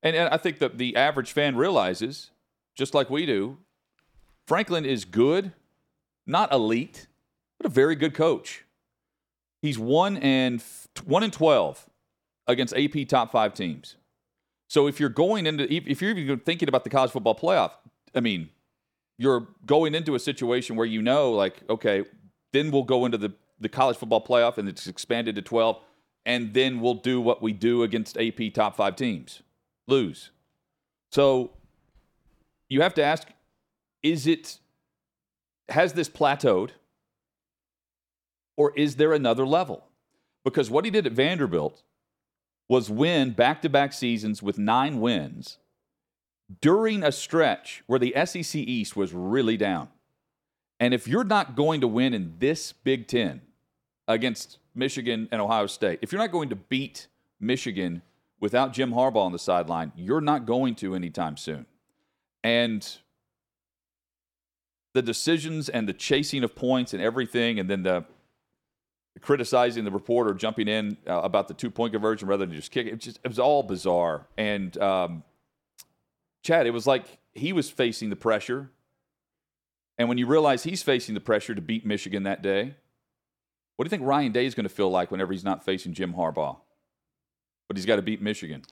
[0.02, 2.30] and, and I think that the average fan realizes,
[2.74, 3.58] just like we do,
[4.48, 5.52] Franklin is good,
[6.26, 7.06] not elite,
[7.58, 8.64] but a very good coach.
[9.66, 10.62] He's one and
[11.04, 11.86] one and twelve
[12.46, 13.96] against AP top five teams.
[14.68, 17.72] So if you're going into, if you're even thinking about the college football playoff,
[18.14, 18.50] I mean,
[19.18, 22.04] you're going into a situation where you know, like, okay,
[22.52, 25.80] then we'll go into the the college football playoff and it's expanded to 12,
[26.24, 29.42] and then we'll do what we do against AP top five teams,
[29.88, 30.30] lose.
[31.10, 31.50] So
[32.68, 33.26] you have to ask,
[34.04, 34.60] is it
[35.70, 36.70] has this plateaued,
[38.56, 39.84] or is there another level?
[40.44, 41.82] Because what he did at Vanderbilt
[42.68, 45.58] was win back to back seasons with nine wins
[46.60, 49.88] during a stretch where the SEC East was really down.
[50.78, 53.40] And if you're not going to win in this Big Ten
[54.06, 57.06] against Michigan and Ohio State, if you're not going to beat
[57.40, 58.02] Michigan
[58.40, 61.66] without Jim Harbaugh on the sideline, you're not going to anytime soon.
[62.44, 62.86] And
[64.92, 68.04] the decisions and the chasing of points and everything, and then the
[69.20, 72.86] criticizing the reporter jumping in uh, about the two point conversion rather than just kick
[72.86, 72.92] it.
[72.94, 74.26] It, just, it was all bizarre.
[74.36, 75.22] And um,
[76.42, 78.70] Chad, it was like he was facing the pressure.
[79.98, 82.74] And when you realize he's facing the pressure to beat Michigan that day,
[83.76, 85.92] what do you think Ryan Day is going to feel like whenever he's not facing
[85.94, 86.56] Jim Harbaugh?
[87.68, 88.62] But he's got to beat Michigan.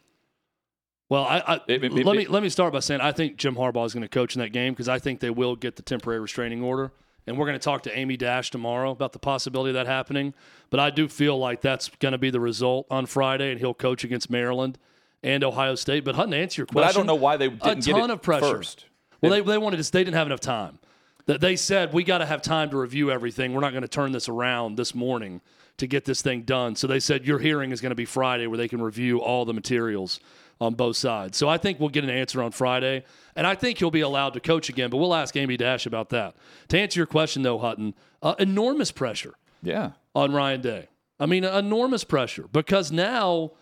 [1.11, 3.37] Well, I, I It- it- let it- me let me start by saying I think
[3.37, 5.77] Jim Harbaugh is going to coach in that game because I think they will get
[5.77, 6.93] the temporary restraining order,
[7.27, 10.35] and we're going to talk to Amy Dash tomorrow about the possibility of that happening.
[10.71, 13.75] But I do feel like that's going to be the result on Friday, and he'll
[13.75, 14.79] coach against Maryland
[15.23, 16.05] and Ohio State.
[16.05, 18.11] But Hutton, to answer your But question, I don't know why they didn't get ton
[18.11, 18.57] it of pressure.
[18.57, 18.87] first.
[19.21, 19.91] Well, they, they wanted to.
[19.91, 20.79] They didn't have enough time.
[21.27, 23.55] That they said we got to have time to review everything.
[23.55, 25.41] We're not going to turn this around this morning
[25.79, 26.77] to get this thing done.
[26.77, 29.45] So they said your hearing is going to be Friday, where they can review all
[29.45, 30.21] the materials
[30.61, 31.37] on both sides.
[31.37, 34.35] So I think we'll get an answer on Friday, and I think he'll be allowed
[34.35, 34.91] to coach again.
[34.91, 36.37] But we'll ask Amy Dash about that.
[36.69, 39.93] To answer your question, though, Hutton, uh, enormous pressure Yeah.
[40.15, 40.89] on Ryan Day.
[41.19, 43.53] I mean, enormous pressure because now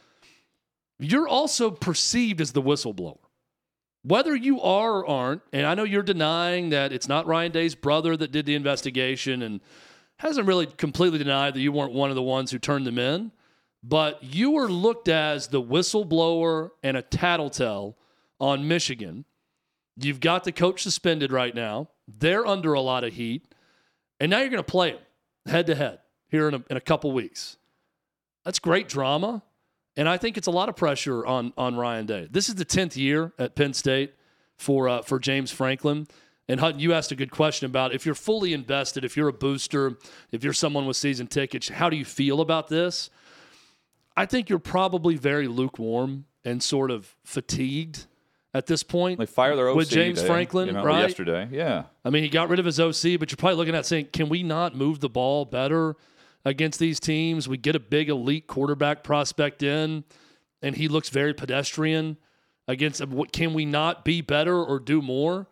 [0.99, 3.19] you're also perceived as the whistleblower.
[4.05, 7.75] Whether you are or aren't, and I know you're denying that it's not Ryan Day's
[7.75, 9.61] brother that did the investigation and
[10.19, 13.31] hasn't really completely denied that you weren't one of the ones who turned them in,
[13.83, 17.97] but you were looked as the whistleblower and a tattletale
[18.41, 19.25] on Michigan.
[19.97, 21.89] You've got the coach suspended right now.
[22.09, 23.55] They're under a lot of heat.
[24.19, 25.01] And now you're going to play them
[25.47, 27.57] head to head here in a, in a couple weeks.
[28.45, 29.43] That's great drama.
[29.97, 32.29] And I think it's a lot of pressure on on Ryan Day.
[32.31, 34.15] This is the tenth year at Penn State
[34.57, 36.07] for uh, for James Franklin.
[36.49, 39.33] And Hutton, you asked a good question about if you're fully invested, if you're a
[39.33, 39.97] booster,
[40.33, 43.11] if you're someone with season tickets, how do you feel about this?
[44.17, 48.07] I think you're probably very lukewarm and sort of fatigued
[48.53, 49.19] at this point.
[49.19, 51.03] They fire their OC with James Franklin, you know, right?
[51.03, 51.85] Yesterday, yeah.
[52.05, 54.29] I mean, he got rid of his OC, but you're probably looking at saying, can
[54.29, 55.97] we not move the ball better
[56.45, 57.49] against these teams?
[57.49, 60.05] We get a big elite quarterback prospect in,
[60.61, 62.17] and he looks very pedestrian
[62.69, 63.01] against.
[63.03, 65.49] Uh, what can we not be better or do more?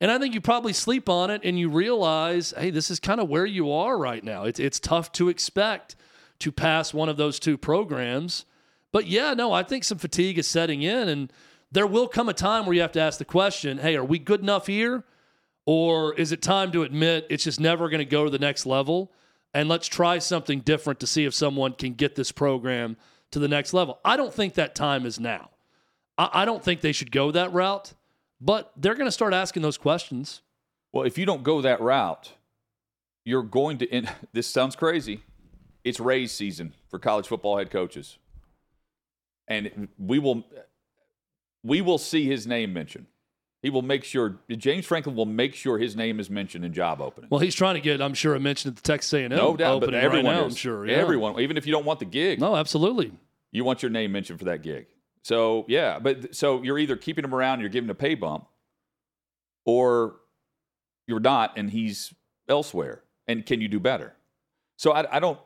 [0.00, 3.20] And I think you probably sleep on it and you realize, hey, this is kind
[3.20, 4.44] of where you are right now.
[4.44, 5.96] It's it's tough to expect
[6.40, 8.44] to pass one of those two programs.
[8.92, 11.32] But yeah, no, I think some fatigue is setting in, and
[11.72, 14.18] there will come a time where you have to ask the question, hey, are we
[14.18, 15.04] good enough here?
[15.64, 18.66] Or is it time to admit it's just never going to go to the next
[18.66, 19.12] level?
[19.56, 22.98] And let's try something different to see if someone can get this program
[23.30, 23.98] to the next level.
[24.04, 25.48] I don't think that time is now.
[26.18, 27.94] I, I don't think they should go that route,
[28.38, 30.42] but they're going to start asking those questions.
[30.92, 32.34] Well, if you don't go that route,
[33.24, 33.86] you're going to.
[33.86, 35.22] In, this sounds crazy.
[35.84, 38.18] It's raise season for college football head coaches,
[39.48, 40.44] and we will
[41.62, 43.06] we will see his name mentioned.
[43.62, 47.00] He will make sure James Franklin will make sure his name is mentioned in job
[47.00, 47.28] opening.
[47.30, 49.80] Well, he's trying to get, I'm sure, a mention at the Texas A&M no doubt,
[49.80, 50.52] but everyone right now, is.
[50.52, 50.86] I'm sure.
[50.86, 50.96] Yeah.
[50.96, 53.12] Everyone, even if you don't want the gig, No, absolutely.
[53.52, 54.86] you want your name mentioned for that gig.
[55.22, 58.46] So yeah, but so you're either keeping him around, you're giving a pay bump,
[59.64, 60.16] or
[61.08, 62.14] you're not, and he's
[62.48, 63.02] elsewhere.
[63.26, 64.14] And can you do better?
[64.76, 65.40] So I, I don't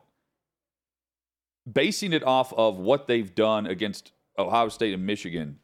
[1.70, 5.59] basing it off of what they've done against Ohio State and Michigan.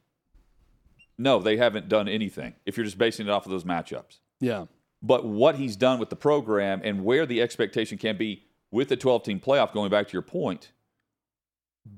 [1.19, 2.55] No, they haven't done anything.
[2.67, 4.67] If you're just basing it off of those matchups, Yeah.
[5.03, 8.97] but what he's done with the program and where the expectation can be with the
[8.97, 10.73] 12 team playoff, going back to your point,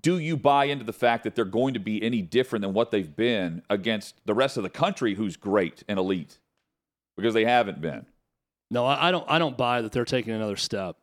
[0.01, 2.91] do you buy into the fact that they're going to be any different than what
[2.91, 6.39] they've been against the rest of the country who's great and elite?
[7.17, 8.07] Because they haven't been.
[8.71, 9.25] No, I I don't.
[9.29, 10.97] I don't buy that they're taking another step.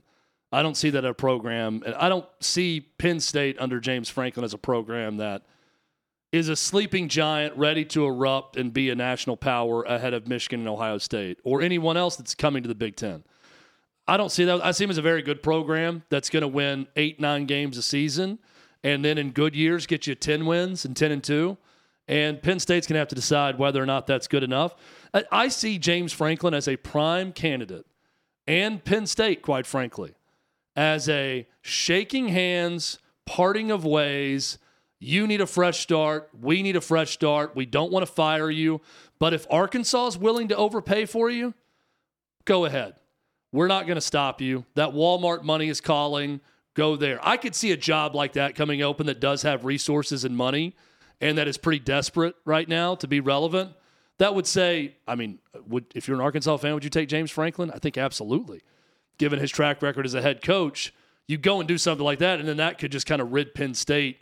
[0.51, 4.43] I don't see that a program, and I don't see Penn State under James Franklin
[4.45, 5.41] as a program that
[6.35, 10.59] is a sleeping giant ready to erupt and be a national power ahead of Michigan
[10.59, 13.23] and Ohio State or anyone else that's coming to the Big Ten.
[14.07, 14.63] I don't see that.
[14.63, 17.77] I see him as a very good program that's going to win eight, nine games
[17.77, 18.39] a season,
[18.83, 21.57] and then in good years get you ten wins and ten and two.
[22.07, 24.75] And Penn State's going to have to decide whether or not that's good enough.
[25.11, 27.87] I, I see James Franklin as a prime candidate,
[28.47, 30.13] and Penn State, quite frankly,
[30.75, 34.59] as a shaking hands, parting of ways.
[35.05, 36.29] You need a fresh start.
[36.41, 37.55] We need a fresh start.
[37.55, 38.81] We don't want to fire you.
[39.19, 41.53] But if Arkansas is willing to overpay for you,
[42.43, 42.95] go ahead.
[43.51, 44.65] We're not going to stop you.
[44.73, 46.41] That Walmart money is calling.
[46.73, 47.19] Go there.
[47.21, 50.75] I could see a job like that coming open that does have resources and money
[51.21, 53.73] and that is pretty desperate right now to be relevant.
[54.17, 55.37] That would say, I mean,
[55.67, 57.69] would if you're an Arkansas fan, would you take James Franklin?
[57.69, 58.63] I think absolutely.
[59.19, 60.93] Given his track record as a head coach,
[61.27, 63.53] you go and do something like that, and then that could just kind of rid
[63.53, 64.17] Penn State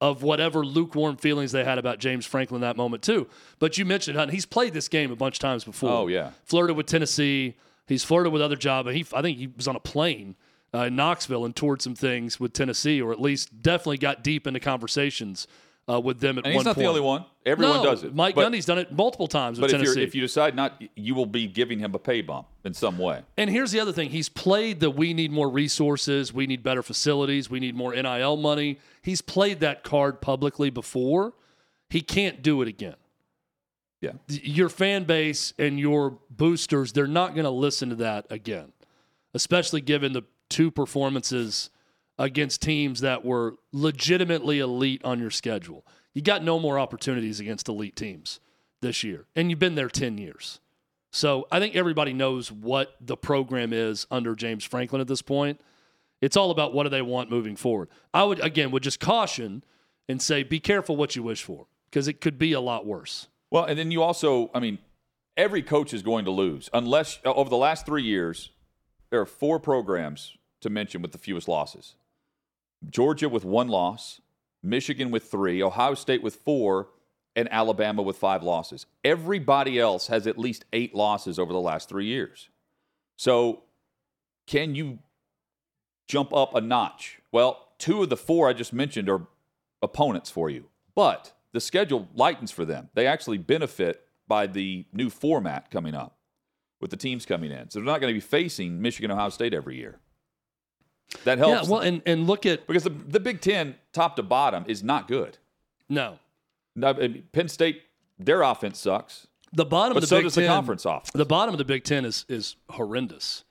[0.00, 3.26] of whatever lukewarm feelings they had about James Franklin that moment too.
[3.58, 5.90] But you mentioned Hutton, he's played this game a bunch of times before.
[5.90, 6.30] Oh, yeah.
[6.44, 7.56] flirted with Tennessee.
[7.86, 8.90] He's flirted with other jobs.
[8.92, 10.36] He, I think he was on a plane
[10.74, 14.46] uh, in Knoxville and toured some things with Tennessee, or at least definitely got deep
[14.46, 15.46] into conversations
[15.88, 16.84] uh, with them at And one he's not point.
[16.84, 17.24] the only one.
[17.44, 18.14] Everyone no, does it.
[18.14, 21.14] Mike but, Gundy's done it multiple times But with if, if you decide not, you
[21.14, 23.22] will be giving him a pay bump in some way.
[23.36, 24.10] And here's the other thing.
[24.10, 28.36] He's played the we need more resources, we need better facilities, we need more NIL
[28.36, 28.78] money.
[29.02, 31.34] He's played that card publicly before.
[31.90, 32.96] He can't do it again.
[34.00, 34.12] Yeah.
[34.28, 38.72] Your fan base and your boosters, they're not going to listen to that again,
[39.32, 41.70] especially given the two performances
[42.18, 45.84] against teams that were legitimately elite on your schedule.
[46.12, 48.40] You got no more opportunities against elite teams
[48.80, 50.60] this year, and you've been there 10 years.
[51.10, 55.60] So I think everybody knows what the program is under James Franklin at this point.
[56.20, 57.88] It's all about what do they want moving forward.
[58.12, 59.62] I would again would just caution
[60.08, 63.28] and say be careful what you wish for because it could be a lot worse.
[63.50, 64.78] Well, and then you also, I mean,
[65.36, 68.50] every coach is going to lose unless over the last three years
[69.10, 71.94] there are four programs to mention with the fewest losses.
[72.90, 74.20] Georgia with one loss,
[74.62, 76.88] Michigan with three, Ohio State with four,
[77.36, 78.86] and Alabama with five losses.
[79.04, 82.48] Everybody else has at least eight losses over the last three years.
[83.16, 83.64] So,
[84.46, 84.98] can you
[86.06, 87.20] jump up a notch?
[87.32, 89.26] Well, two of the four I just mentioned are
[89.82, 92.90] opponents for you, but the schedule lightens for them.
[92.94, 96.16] They actually benefit by the new format coming up
[96.80, 97.70] with the teams coming in.
[97.70, 99.98] So, they're not going to be facing Michigan, Ohio State every year.
[101.24, 101.68] That helps.
[101.68, 104.82] Yeah, well, and, and look at because the, the Big Ten, top to bottom, is
[104.82, 105.38] not good.
[105.88, 106.18] no
[106.74, 107.82] No, I mean, Penn State,
[108.18, 110.44] their offense sucks, the bottom but of the so Big does Ten.
[110.44, 111.10] the conference offense.
[111.14, 113.44] The bottom of the Big Ten is is horrendous.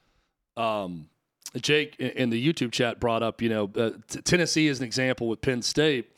[0.58, 1.10] Um,
[1.56, 5.28] Jake in- the YouTube chat brought up, you know, uh, t- Tennessee is an example
[5.28, 6.10] with Penn State.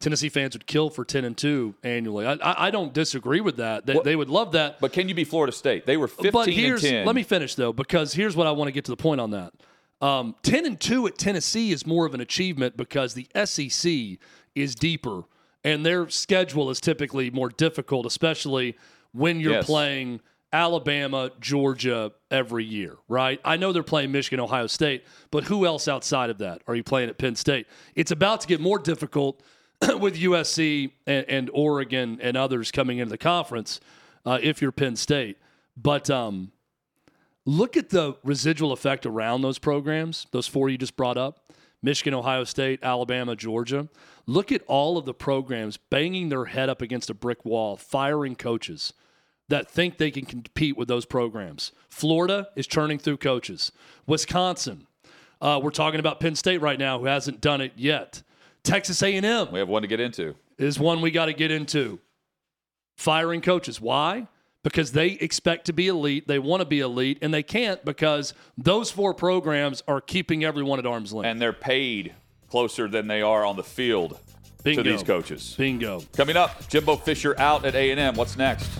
[0.00, 2.26] Tennessee fans would kill for ten and two annually.
[2.26, 3.86] I, I, I don't disagree with that.
[3.86, 4.80] They, they would love that.
[4.80, 5.86] But can you be Florida State?
[5.86, 7.06] They were 15 but here's and 10.
[7.06, 9.30] let me finish though, because here's what I want to get to the point on
[9.30, 9.52] that.
[10.04, 14.18] Um, ten and two at Tennessee is more of an achievement because the SEC
[14.54, 15.22] is deeper
[15.64, 18.76] and their schedule is typically more difficult, especially
[19.12, 19.66] when you're Yes.
[19.66, 20.20] playing
[20.52, 23.40] Alabama, Georgia every year, right?
[23.44, 26.84] I know they're playing Michigan, Ohio State, but who else outside of that are you
[26.84, 27.66] playing at Penn State?
[27.94, 29.42] It's about to get more difficult
[29.98, 33.80] with USC and, and Oregon and others coming into the conference
[34.26, 35.38] uh, if you're Penn State.
[35.76, 36.52] But um,
[37.46, 41.40] look at the residual effect around those programs, those four you just brought up
[41.82, 43.88] Michigan, Ohio State, Alabama, Georgia.
[44.26, 48.36] Look at all of the programs banging their head up against a brick wall, firing
[48.36, 48.94] coaches
[49.48, 51.72] that think they can compete with those programs.
[51.90, 53.70] Florida is churning through coaches.
[54.06, 54.86] Wisconsin,
[55.42, 58.22] uh, we're talking about Penn State right now, who hasn't done it yet.
[58.62, 60.34] Texas A&M we have one to get into.
[60.56, 62.00] is one we got to get into.
[62.96, 63.78] Firing coaches.
[63.78, 64.26] Why?
[64.64, 68.32] Because they expect to be elite, they want to be elite, and they can't because
[68.58, 71.26] those four programs are keeping everyone at arm's length.
[71.26, 72.14] And they're paid
[72.48, 74.18] closer than they are on the field
[74.62, 74.82] Bingo.
[74.82, 75.54] to these coaches.
[75.58, 76.02] Bingo.
[76.16, 78.14] Coming up, Jimbo Fisher out at A&M.
[78.14, 78.70] What's next?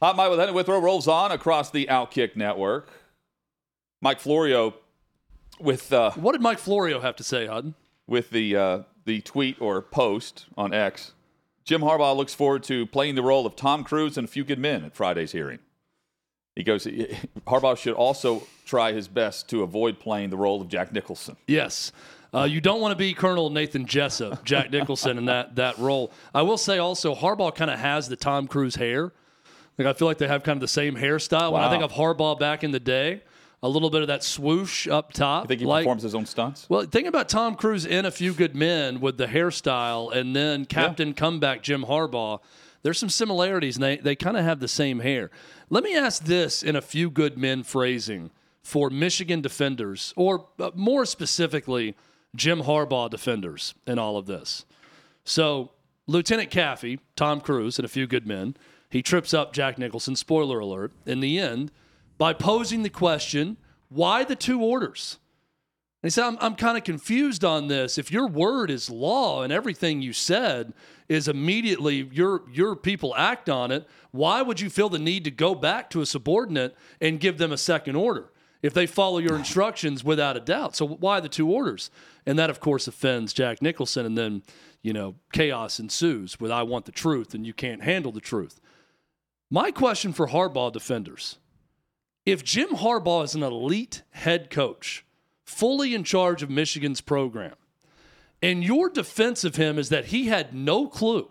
[0.00, 2.90] Hot Mic with Henry Withrow rolls on across the Outkick network.
[4.00, 4.74] Mike Florio
[5.60, 7.74] with uh, What did Mike Florio have to say, Hutton?
[8.08, 11.12] with the uh, the tweet or post on X.
[11.64, 14.58] Jim Harbaugh looks forward to playing the role of Tom Cruise in A Few Good
[14.58, 15.60] Men at Friday's hearing.
[16.56, 16.84] He goes,
[17.46, 21.36] Harbaugh should also try his best to avoid playing the role of Jack Nicholson.
[21.46, 21.92] Yes.
[22.34, 26.12] Uh, you don't want to be Colonel Nathan Jessep, Jack Nicholson in that that role.
[26.34, 29.12] I will say also, Harbaugh kind of has the Tom Cruise hair.
[29.78, 31.52] Like I feel like they have kind of the same hairstyle.
[31.52, 33.22] When I think of Harbaugh back in the day,
[33.62, 35.44] a little bit of that swoosh up top.
[35.44, 36.66] I think he like, performs his own stunts.
[36.68, 40.64] Well, think about Tom Cruise in A Few Good Men with the hairstyle, and then
[40.64, 42.40] Captain Comeback Jim Harbaugh.
[42.82, 45.30] There's some similarities, and they, they kind of have the same hair.
[45.70, 48.30] Let me ask this in A Few Good Men phrasing
[48.62, 51.94] for Michigan defenders, or uh, more specifically,
[52.34, 54.64] Jim Harbaugh defenders in all of this.
[55.24, 55.70] So,
[56.08, 58.56] Lieutenant Kaffee, Tom Cruise, and A Few Good Men,
[58.90, 61.70] he trips up Jack Nicholson, spoiler alert, in the end,
[62.18, 63.56] by posing the question
[63.88, 65.18] why the two orders?
[66.02, 67.96] And he said, I'm, I'm kind of confused on this.
[67.96, 70.72] If your word is law and everything you said
[71.08, 75.30] is immediately your your people act on it, why would you feel the need to
[75.30, 79.36] go back to a subordinate and give them a second order if they follow your
[79.38, 80.74] instructions without a doubt?
[80.74, 81.90] So why the two orders?
[82.26, 84.42] And that of course offends Jack Nicholson and then,
[84.82, 88.60] you know, chaos ensues with I want the truth and you can't handle the truth.
[89.50, 91.38] My question for Harbaugh defenders.
[92.24, 95.04] If Jim Harbaugh is an elite head coach,
[95.44, 97.54] fully in charge of Michigan's program.
[98.40, 101.30] And your defense of him is that he had no clue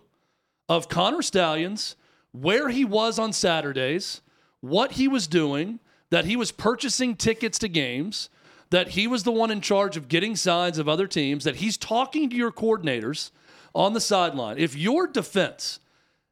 [0.70, 1.96] of Connor Stalions,
[2.32, 4.22] where he was on Saturdays,
[4.62, 5.80] what he was doing,
[6.12, 8.30] that he was purchasing tickets to games,
[8.70, 11.76] that he was the one in charge of getting signs of other teams, that he's
[11.76, 13.32] talking to your coordinators
[13.76, 14.58] on the sideline.
[14.58, 15.80] If your defense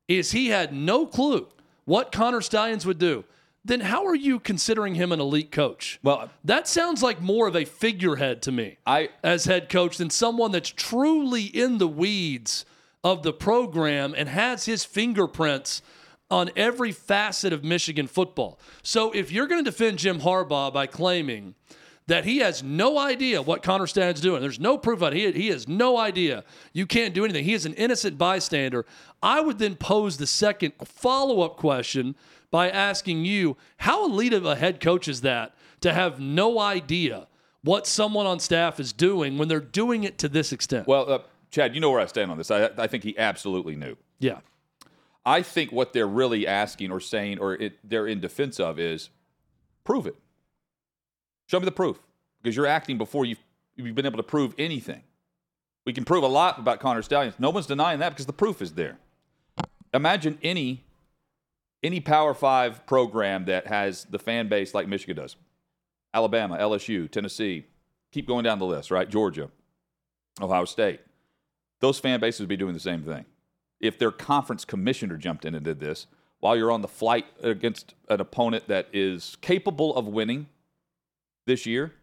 [0.07, 1.49] is he had no clue
[1.83, 3.25] what Connor Stalions would do,
[3.63, 5.99] then how are you considering him an elite coach?
[6.01, 10.09] Well, That sounds like more of a figurehead to me I as head coach than
[10.09, 12.65] someone that's truly in the weeds
[13.03, 15.81] of the program and has his fingerprints
[16.31, 18.59] on every facet of Michigan football.
[18.83, 21.55] So if you're going to defend Jim Harbaugh by claiming
[22.09, 24.41] that he has no idea what Connor Stalions doing.
[24.41, 25.35] There's no proof of it.
[25.35, 26.43] He, he has no idea.
[26.73, 27.45] You can't do anything.
[27.45, 28.87] He is an innocent bystander.
[29.21, 32.15] I would then pose the second follow up question
[32.51, 37.27] by asking you, how elite of a head coach is that to have no idea
[37.63, 40.87] what someone on staff is doing when they're doing it to this extent?
[40.87, 41.19] Well, uh,
[41.51, 42.51] Chad, you know where I stand on this.
[42.51, 43.95] I, I think he absolutely knew.
[44.19, 44.39] yeah.
[45.25, 49.09] I think what they're really asking or saying or it, they're in defense of is
[49.83, 50.15] prove it.
[51.45, 51.99] Show me the proof
[52.41, 53.37] because you're acting before you've,
[53.75, 55.03] you've been able to prove anything.
[55.85, 57.35] We can prove a lot about Connor Stalions.
[57.37, 58.97] No one's denying that because the proof is there.
[59.93, 60.85] Imagine any
[61.83, 65.35] any Power Five program that has the fan base like Michigan does,
[66.13, 67.65] Alabama, LSU, Tennessee,
[68.11, 69.09] keep going down the list, right?
[69.09, 69.49] Georgia,
[70.41, 71.01] Ohio State.
[71.79, 73.25] Those fan bases would be doing the same thing
[73.79, 76.07] if their conference commissioner jumped in and did this
[76.39, 80.47] while you're on the flight against an opponent that is capable of winning
[81.45, 81.93] this year.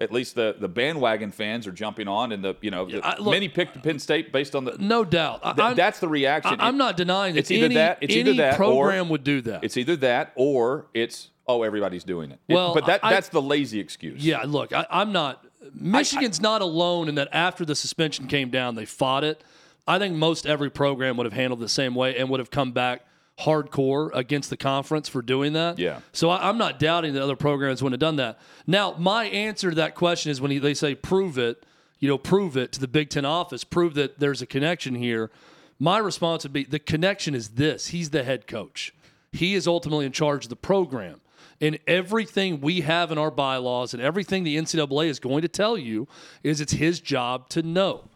[0.00, 3.18] At least the, the bandwagon fans are jumping on, and the you know the, I-
[3.18, 4.76] look- many picked Penn State based on the.
[4.78, 5.42] No doubt.
[5.56, 6.60] Th- that's the reaction.
[6.60, 9.08] I, am not denying that it's either any, that- it's any either that or- program
[9.10, 9.62] would do that.
[9.62, 12.40] It's either that or it's oh everybody's doing it.
[12.48, 14.24] It- Well, but that I- that's the lazy excuse.
[14.24, 15.44] Yeah, look, I, I'm not.
[15.74, 19.44] Michigan's not alone in that after the suspension came down, they fought it.
[19.86, 22.72] I think most every program would have handled the same way and would have come
[22.72, 23.04] back
[23.40, 25.78] hardcore against the conference for doing that.
[25.78, 26.00] Yeah.
[26.12, 28.38] So I, I'm not doubting that other programs wouldn't have done that.
[28.66, 31.64] Now, my answer to that question is when he, they say prove it,
[31.98, 35.30] you know, prove it to the Big Ten office, prove that there's a connection here.
[35.78, 38.94] My response would be the connection is this: he's the head coach.
[39.32, 41.20] He is ultimately in charge of the program.
[41.60, 45.78] And everything we have in our bylaws and everything the NCAA is going to tell
[45.78, 46.08] you
[46.42, 48.08] is it's his job to know.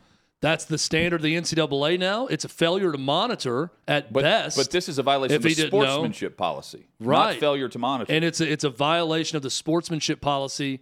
[0.42, 2.26] That's the standard of the NCAA now.
[2.26, 4.56] It's a failure to monitor at but best.
[4.56, 5.80] but this is a violation of the didn't know.
[5.86, 7.32] sportsmanship policy, Right.
[7.32, 8.12] not failure to monitor.
[8.12, 10.80] and it's a, it's a violation of the sportsmanship policy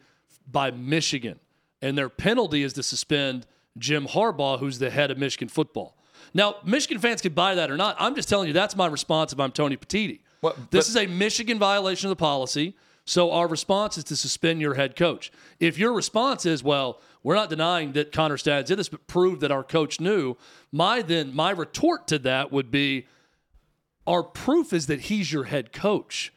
[0.50, 1.38] by Michigan.
[1.80, 3.46] And their penalty is to suspend
[3.78, 5.96] Jim Harbaugh, who's the head of Michigan football.
[6.32, 7.96] Now, Michigan fans could buy that or not.
[8.00, 10.20] I'm just telling you that's my response if I'm Tony Petitti.
[10.42, 12.74] Well, this but- is a Michigan violation of the policy.
[13.06, 15.30] So our response is to suspend your head coach.
[15.60, 19.40] If your response is, well, we're not denying that Connor Staggs did this, but prove
[19.40, 20.36] that our coach knew,
[20.72, 23.06] my then my retort to that would be
[24.06, 26.32] our proof is that he's your head coach.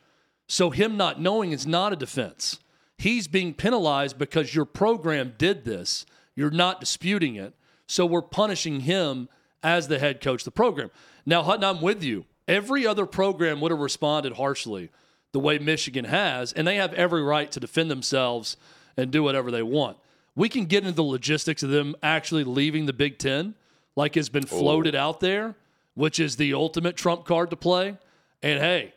[0.47, 2.59] So him not knowing is not a defense.
[2.97, 6.05] He's being penalized because your program did this.
[6.35, 7.53] You're not disputing it.
[7.87, 9.29] So we're punishing him
[9.63, 10.89] as the head coach of the program.
[11.25, 12.25] Now, Hutton, I'm with you.
[12.47, 14.89] Every other program would have responded harshly
[15.31, 18.57] the way Michigan has, and they have every right to defend themselves
[18.95, 19.97] and do whatever they want.
[20.35, 23.55] We can get into the logistics of them actually leaving the Big Ten,
[23.95, 24.57] like has been oh.
[24.59, 25.55] floated out there,
[25.95, 27.97] which is the ultimate trump card to play.
[28.41, 28.93] And hey,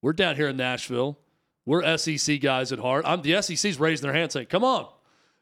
[0.00, 1.18] we're down here in Nashville.
[1.66, 3.04] We're SEC guys at heart.
[3.06, 4.86] I'm the SEC's raising their hand saying, "Come on,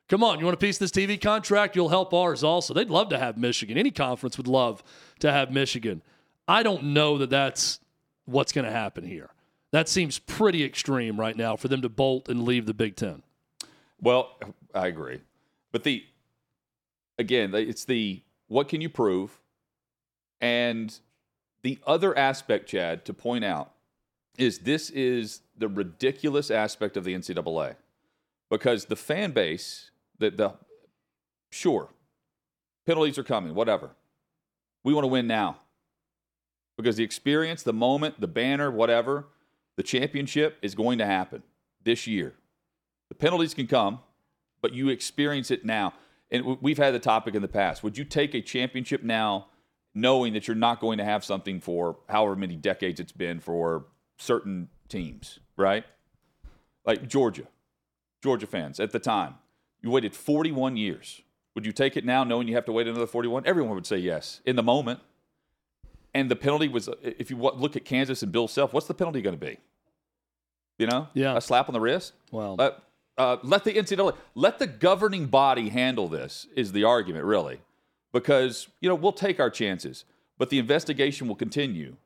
[0.09, 0.39] come on!
[0.39, 1.75] You want a piece of this TV contract?
[1.75, 3.77] You'll help ours also." They'd love to have Michigan.
[3.77, 4.83] Any conference would love
[5.21, 6.03] to have Michigan.
[6.47, 7.81] I don't know that that's
[8.25, 9.31] what's going to happen here.
[9.73, 13.23] That seems pretty extreme right now for them to bolt and leave the Big Ten.
[14.01, 14.39] Well,
[14.75, 15.21] I agree.
[15.73, 16.05] But the
[17.19, 19.41] again, it's the what can you prove?
[20.41, 20.99] And
[21.63, 23.73] the other aspect, Chad, to point out
[24.37, 27.77] is this is the ridiculous aspect of the NCAA.
[28.51, 30.55] Because the fan base, the, the
[31.51, 31.89] sure,
[32.87, 33.91] penalties are coming, whatever.
[34.85, 35.59] We want to win now.
[36.77, 39.27] Because the experience, the moment, the banner, whatever,
[39.77, 41.43] the championship is going to happen
[41.83, 42.35] this year.
[43.09, 44.01] The penalties can come,
[44.61, 45.95] but you experience it now.
[46.31, 47.83] And we've had the topic in the past.
[47.83, 49.49] Would you take a championship now,
[49.95, 53.85] knowing that you're not going to have something for however many decades it's been for
[54.19, 55.85] certain teams, right?
[56.87, 57.45] Like Georgia,
[58.23, 59.35] Georgia fans at the time,
[59.83, 61.21] you waited 41 years.
[61.55, 63.43] Would you take it now, knowing you have to wait another 41?
[63.45, 65.01] Everyone would say yes in the moment.
[66.15, 69.23] And the penalty was, if you look at Kansas and Bill Self, what's the penalty
[69.23, 69.59] going to be?
[70.79, 71.37] You know, Yeah.
[71.37, 72.13] a slap on the wrist.
[72.31, 72.71] Well, Uh,
[73.19, 76.47] uh, let the NCAA, let the governing body handle this.
[76.57, 77.61] Is the argument really?
[78.13, 80.05] Because you know we'll take our chances,
[80.39, 81.97] but the investigation will continue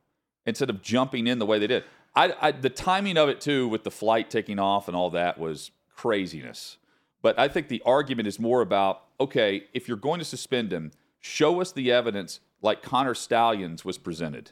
[0.44, 1.84] instead of jumping in the way they did.
[2.14, 5.38] I, I the timing of it too, with the flight taking off and all that,
[5.38, 6.76] was craziness.
[7.22, 10.92] But I think the argument is more about okay, if you're going to suspend him,
[11.20, 14.50] show us the evidence like Connor Stalions was presented.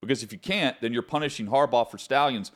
[0.00, 2.50] Because if you can't, then you're punishing Harbaugh for Stalions,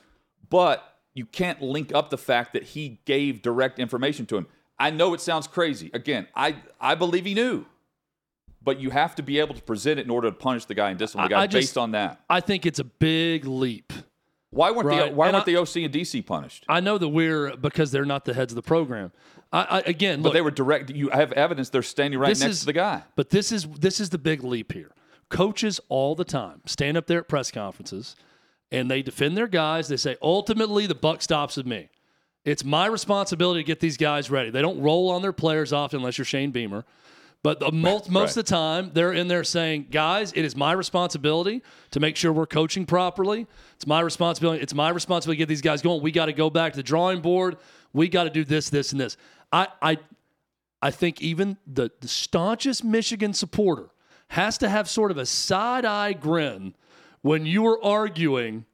[0.49, 4.47] but you can't link up the fact that he gave direct information to him.
[4.77, 5.89] I know it sounds crazy.
[5.93, 7.65] Again, I I believe he knew.
[8.61, 10.89] But you have to be able to present it in order to punish the guy
[10.89, 12.19] and discipline the guy I just- based on that.
[12.29, 13.93] I think it's a big leap
[14.57, 15.09] Why weren't Right.
[15.11, 16.65] the Why And weren't I- the OC and DC punished?
[16.67, 19.11] I know that we're because they're not the heads of the program.
[19.53, 20.89] I, I again, But they were direct.
[20.89, 23.03] You have evidence they're standing right next is- to the guy.
[23.15, 24.91] But this is this is the big leap here.
[25.29, 28.15] Coaches all the time stand up there at press conferences
[28.71, 29.87] and they defend their guys.
[29.87, 31.89] They say ultimately the buck stops with me.
[32.43, 34.49] It's my responsibility to get these guys ready.
[34.49, 36.83] They don't roll on their players often unless you're Shane Beamer.
[37.43, 40.71] But the most, most of the time, they're in there saying, guys, it is my
[40.71, 41.61] responsibility
[41.91, 43.47] to make sure we're coaching properly.
[43.75, 44.61] It's my responsibility.
[44.61, 46.01] It's my responsibility to get these guys going.
[46.01, 47.57] We got to go back to the drawing board.
[47.93, 49.17] We got to do this, this, and this.
[49.51, 49.97] I, I,
[50.81, 53.89] I think even the, the staunchest Michigan supporter
[54.29, 56.73] has to have sort of a side eye grin
[57.21, 58.65] when you are arguing,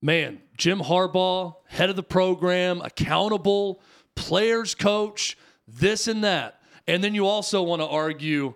[0.00, 3.80] man, Jim Harbaugh, head of the program, accountable,
[4.14, 5.36] players coach,
[5.68, 6.61] this and that.
[6.86, 8.54] And then you also want to argue,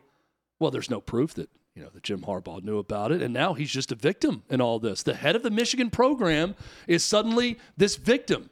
[0.59, 3.53] well, there's no proof that you know that Jim Harbaugh knew about it, and now
[3.55, 5.03] he's just a victim in all this.
[5.03, 6.55] The head of the Michigan program
[6.87, 8.51] is suddenly this victim.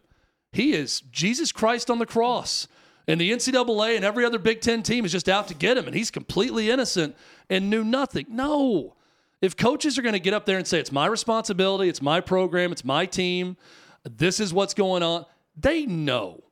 [0.52, 2.68] He is Jesus Christ on the cross.
[3.06, 5.86] And the NCAA and every other Big Ten team is just out to get him,
[5.86, 7.16] and he's completely innocent
[7.50, 8.26] and knew nothing.
[8.30, 8.96] No.
[9.42, 12.20] If coaches are going to get up there and say, it's my responsibility, it's my
[12.20, 13.58] program, it's my team,
[14.04, 16.44] this is what's going on, they know.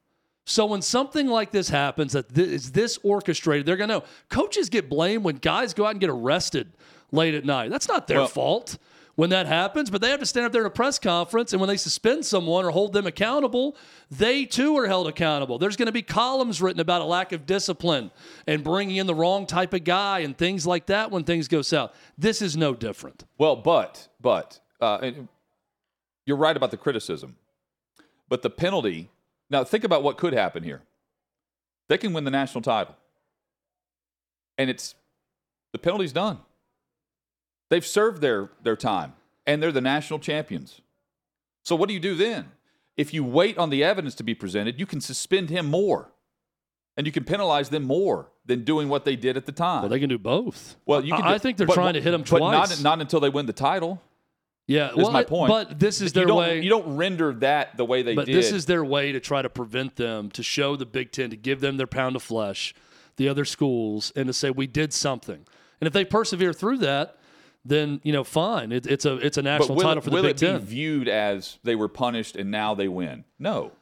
[0.44, 4.04] So when something like this happens, that th- is this orchestrated, they're going to know.
[4.28, 6.72] Coaches get blamed when guys go out and get arrested
[7.12, 7.70] late at night.
[7.70, 8.78] That's not their Well- fault
[9.14, 11.60] when that happens, but they have to stand up there at a press conference, and
[11.60, 13.76] when they suspend someone or hold them accountable,
[14.10, 15.58] they too are held accountable.
[15.58, 18.10] There's going to be columns written about a lack of discipline
[18.46, 21.60] and bringing in the wrong type of guy and things like that when things go
[21.60, 21.92] south.
[22.16, 23.24] This is no different.
[23.36, 25.10] Well, but but uh,
[26.24, 27.36] you're right about the criticism,
[28.28, 29.10] but the penalty.
[29.52, 30.80] Now think about what could happen here.
[31.88, 32.96] They can win the national title,
[34.56, 34.94] and it's
[35.72, 36.38] the penalty's done.
[37.68, 39.12] They've served their their time,
[39.46, 40.80] and they're the national champions.
[41.64, 42.50] So what do you do then?
[42.96, 46.10] If you wait on the evidence to be presented, you can suspend him more,
[46.96, 49.82] and you can penalize them more than doing what they did at the time.
[49.82, 50.76] Well, they can do both.
[50.86, 52.70] Well, you I- can I do- think they're trying to hit them but twice.
[52.70, 54.02] not, not until they win the title.
[54.66, 55.48] Yeah, Is well, my point.
[55.48, 56.60] But this is you their don't, way.
[56.60, 58.36] You don't render that the way they but did.
[58.36, 61.36] this is their way to try to prevent them to show the Big Ten to
[61.36, 62.72] give them their pound of flesh,
[63.16, 65.44] the other schools, and to say we did something.
[65.80, 67.18] And if they persevere through that,
[67.64, 68.70] then you know, fine.
[68.72, 70.60] It, it's a it's a national title it, for the will Big it be Ten.
[70.60, 73.24] viewed as they were punished and now they win?
[73.38, 73.72] No.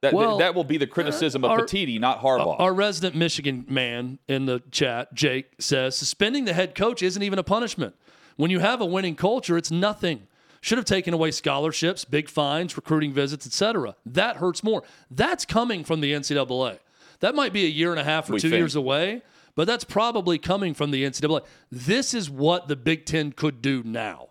[0.00, 2.60] That, Well, that will be the criticism of our- Petitti, not Harbaugh.
[2.60, 7.40] Our resident Michigan man in the chat, Jake, says suspending the head coach isn't even
[7.40, 7.96] a punishment.
[8.38, 10.28] When you have a winning culture, it's nothing.
[10.60, 13.96] Should have taken away scholarships, big fines, recruiting visits, etc.
[14.06, 14.84] That hurts more.
[15.10, 16.78] That's coming from the NCAA.
[17.18, 18.60] That might be a year and a half or We two think.
[18.60, 19.22] years away,
[19.56, 21.44] but that's probably coming from the NCAA.
[21.70, 24.28] This is what the Big Ten could do now.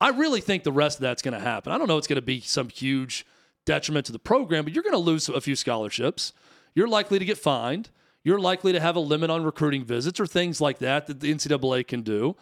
[0.00, 1.72] I really think the rest of that's going to happen.
[1.72, 3.26] I don't know it's going to be some huge
[3.66, 6.32] detriment to the program, but you're going to lose a few scholarships.
[6.76, 7.90] You're likely to get fined.
[8.22, 11.34] You're likely to have a limit on recruiting visits or things like that that the
[11.34, 12.36] NCAA can do.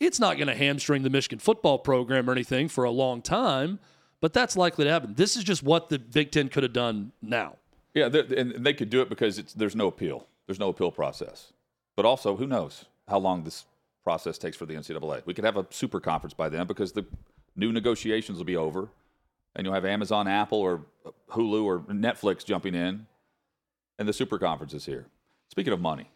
[0.00, 3.78] It's not going to hamstring the Michigan football program or anything for a long time,
[4.20, 5.14] but that's likely to happen.
[5.14, 7.56] This is just what the Big Ten could have done now.
[7.94, 10.26] yeah, and they could do it because there's no appeal.
[10.46, 11.52] There's no appeal process.
[11.96, 13.64] But also, who knows how long this
[14.02, 15.22] process takes for the NCAA?
[15.24, 17.06] We could have a super conference by then because the
[17.56, 18.88] new negotiations will be over,
[19.54, 20.82] and you'll have Amazon, Apple, or
[21.30, 23.06] Hulu or Netflix jumping in,
[23.98, 25.06] and the super conference is here.
[25.50, 26.10] Speaking of money,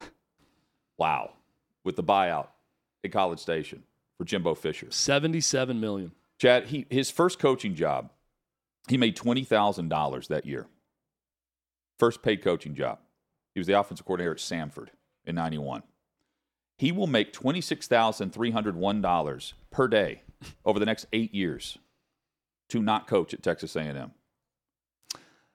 [0.98, 1.32] wow,
[1.84, 2.48] with the buyout
[3.04, 3.84] at College Station
[4.18, 4.90] for Jimbo Fisher.
[4.90, 6.12] 77 million.
[6.38, 8.10] Chad, he his first coaching job,
[8.88, 10.66] he made twenty thousand dollars that year.
[11.98, 12.98] First paid coaching job.
[13.54, 14.88] He was the offensive coordinator at Samford
[15.24, 15.84] in '91.
[16.78, 20.22] He will make twenty six thousand three hundred one dollars per day
[20.64, 21.78] over the next eight years
[22.70, 24.10] to not coach at Texas A&M.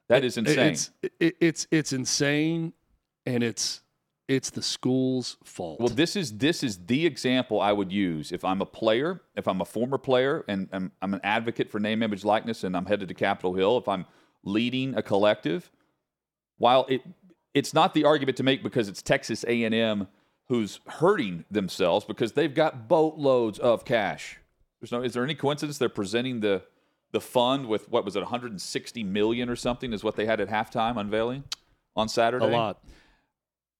[0.07, 0.69] That is insane.
[0.69, 2.71] It's it's it's insane
[3.25, 3.81] and it's
[4.27, 5.79] it's the school's fault.
[5.79, 9.47] Well, this is this is the example I would use if I'm a player, if
[9.47, 12.85] I'm a former player, and I'm, I'm an advocate for name, image, likeness, and I'm
[12.85, 13.77] headed to Capitol Hill.
[13.77, 14.05] If I'm
[14.43, 15.71] leading a collective,
[16.57, 17.01] while it
[17.53, 20.07] it's not the argument to make because it's Texas A&M
[20.47, 24.37] who's hurting themselves because they've got boatloads of cash.
[24.79, 25.01] There's no.
[25.01, 26.63] Is there any coincidence they're presenting the
[27.13, 30.49] the fund with what was it 160 million or something is what they had at
[30.49, 31.45] halftime unveiling
[31.95, 32.45] on Saturday?
[32.45, 32.83] a lot.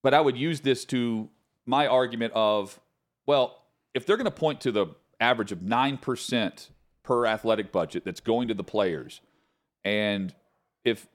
[0.04, 1.30] But I would use this to
[1.66, 2.80] my argument of,
[3.26, 4.88] well, if they're going to point to the
[5.20, 6.70] average of 9%
[7.04, 9.22] per athletic budget that's going to the players,
[9.84, 10.34] and
[10.84, 11.08] if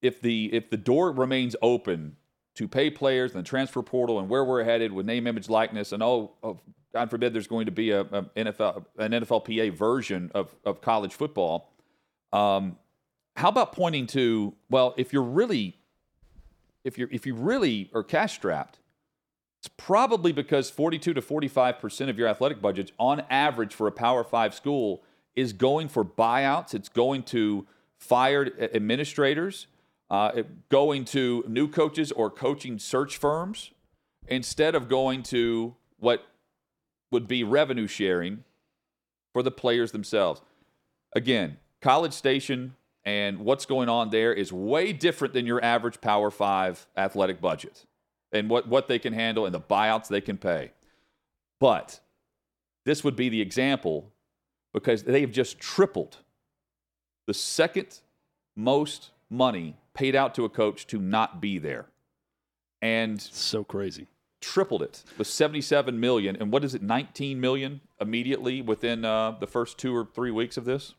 [0.00, 2.16] if the if the door remains open
[2.54, 5.92] to pay players and the transfer portal and where we're headed with name, image, likeness,
[5.92, 6.60] and oh, oh
[6.92, 11.14] God forbid there's going to be a, a NFL an NFLPA version of of college
[11.14, 11.72] football.
[12.32, 12.76] Um,
[13.36, 15.76] how about pointing to well, if you're really
[16.84, 18.78] if you're if you really are cash strapped,
[19.60, 23.92] it's probably because 42 to 45 percent of your athletic budget, on average, for a
[23.92, 25.02] Power Five school,
[25.34, 26.74] is going for buyouts.
[26.74, 27.66] It's going to
[27.98, 29.68] fired administrators,
[30.10, 33.70] uh, going to new coaches or coaching search firms,
[34.26, 36.24] instead of going to what
[37.12, 38.42] would be revenue sharing
[39.32, 40.40] for the players themselves.
[41.14, 42.74] Again, College Station
[43.04, 47.84] and what's going on there is way different than your average Power Five athletic budget
[48.32, 50.72] and what, what they can handle and the buyouts they can pay.
[51.60, 52.00] But
[52.84, 54.12] this would be the example
[54.72, 56.18] because they have just tripled
[57.26, 58.00] the second
[58.56, 61.86] most money paid out to a coach to not be there.
[62.80, 64.08] And so crazy.
[64.40, 66.36] Tripled it with 77 million.
[66.36, 70.56] And what is it, 19 million immediately within uh, the first two or three weeks
[70.56, 70.94] of this?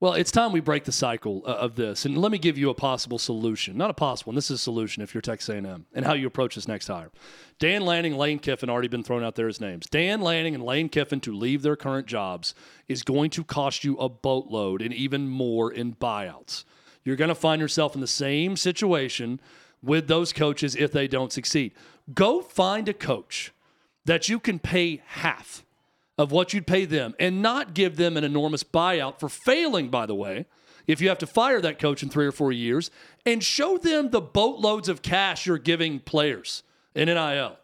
[0.00, 2.70] Well, it's time we break the cycle uh, of this, and let me give you
[2.70, 3.76] a possible solution.
[3.76, 4.34] Not a possible one.
[4.34, 7.10] This is a solution if you're Texas A&M and how you approach this next hire.
[7.58, 9.86] Dan Lanning, Lane Kiffin already been thrown out there as names.
[9.86, 12.54] Dan Lanning and Lane Kiffin to leave their current jobs
[12.88, 16.64] is going to cost you a boatload and even more in buyouts.
[17.04, 19.38] You're going to find yourself in the same situation
[19.82, 21.72] with those coaches if they don't succeed.
[22.14, 23.52] Go find a coach
[24.06, 25.62] that you can pay half
[26.20, 30.04] of what you'd pay them and not give them an enormous buyout for failing, by
[30.04, 30.44] the way,
[30.86, 32.90] if you have to fire that coach in three or four years,
[33.24, 36.62] and show them the boatloads of cash you're giving players
[36.94, 37.56] in NIL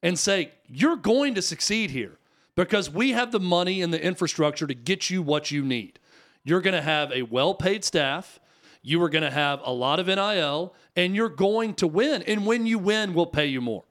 [0.00, 2.16] and say, you're going to succeed here
[2.54, 5.98] because we have the money and the infrastructure to get you what you need.
[6.44, 8.38] You're going to have a well paid staff.
[8.80, 12.22] You are going to have a lot of NIL and you're going to win.
[12.22, 13.82] And when you win, we'll pay you more.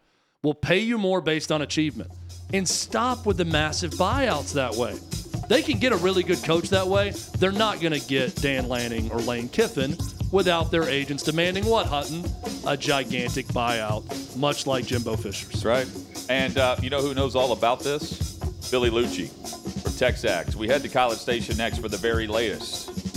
[0.41, 2.11] We'll pay you more based on achievement
[2.51, 4.97] and stop with the massive buyouts that way.
[5.49, 7.11] They can get a really good coach that way.
[7.37, 9.97] They're not going to get Dan Lanning or Lane Kiffin
[10.31, 12.23] without their agents demanding what, Hutton?
[12.65, 15.63] A gigantic buyout, much like Jimbo Fisher's.
[15.63, 15.87] Right.
[16.29, 18.33] And uh, you know who knows all about this?
[18.71, 19.29] Billy Liucci
[19.81, 20.55] from Texags.
[20.55, 23.12] We head to College Station next for the very latest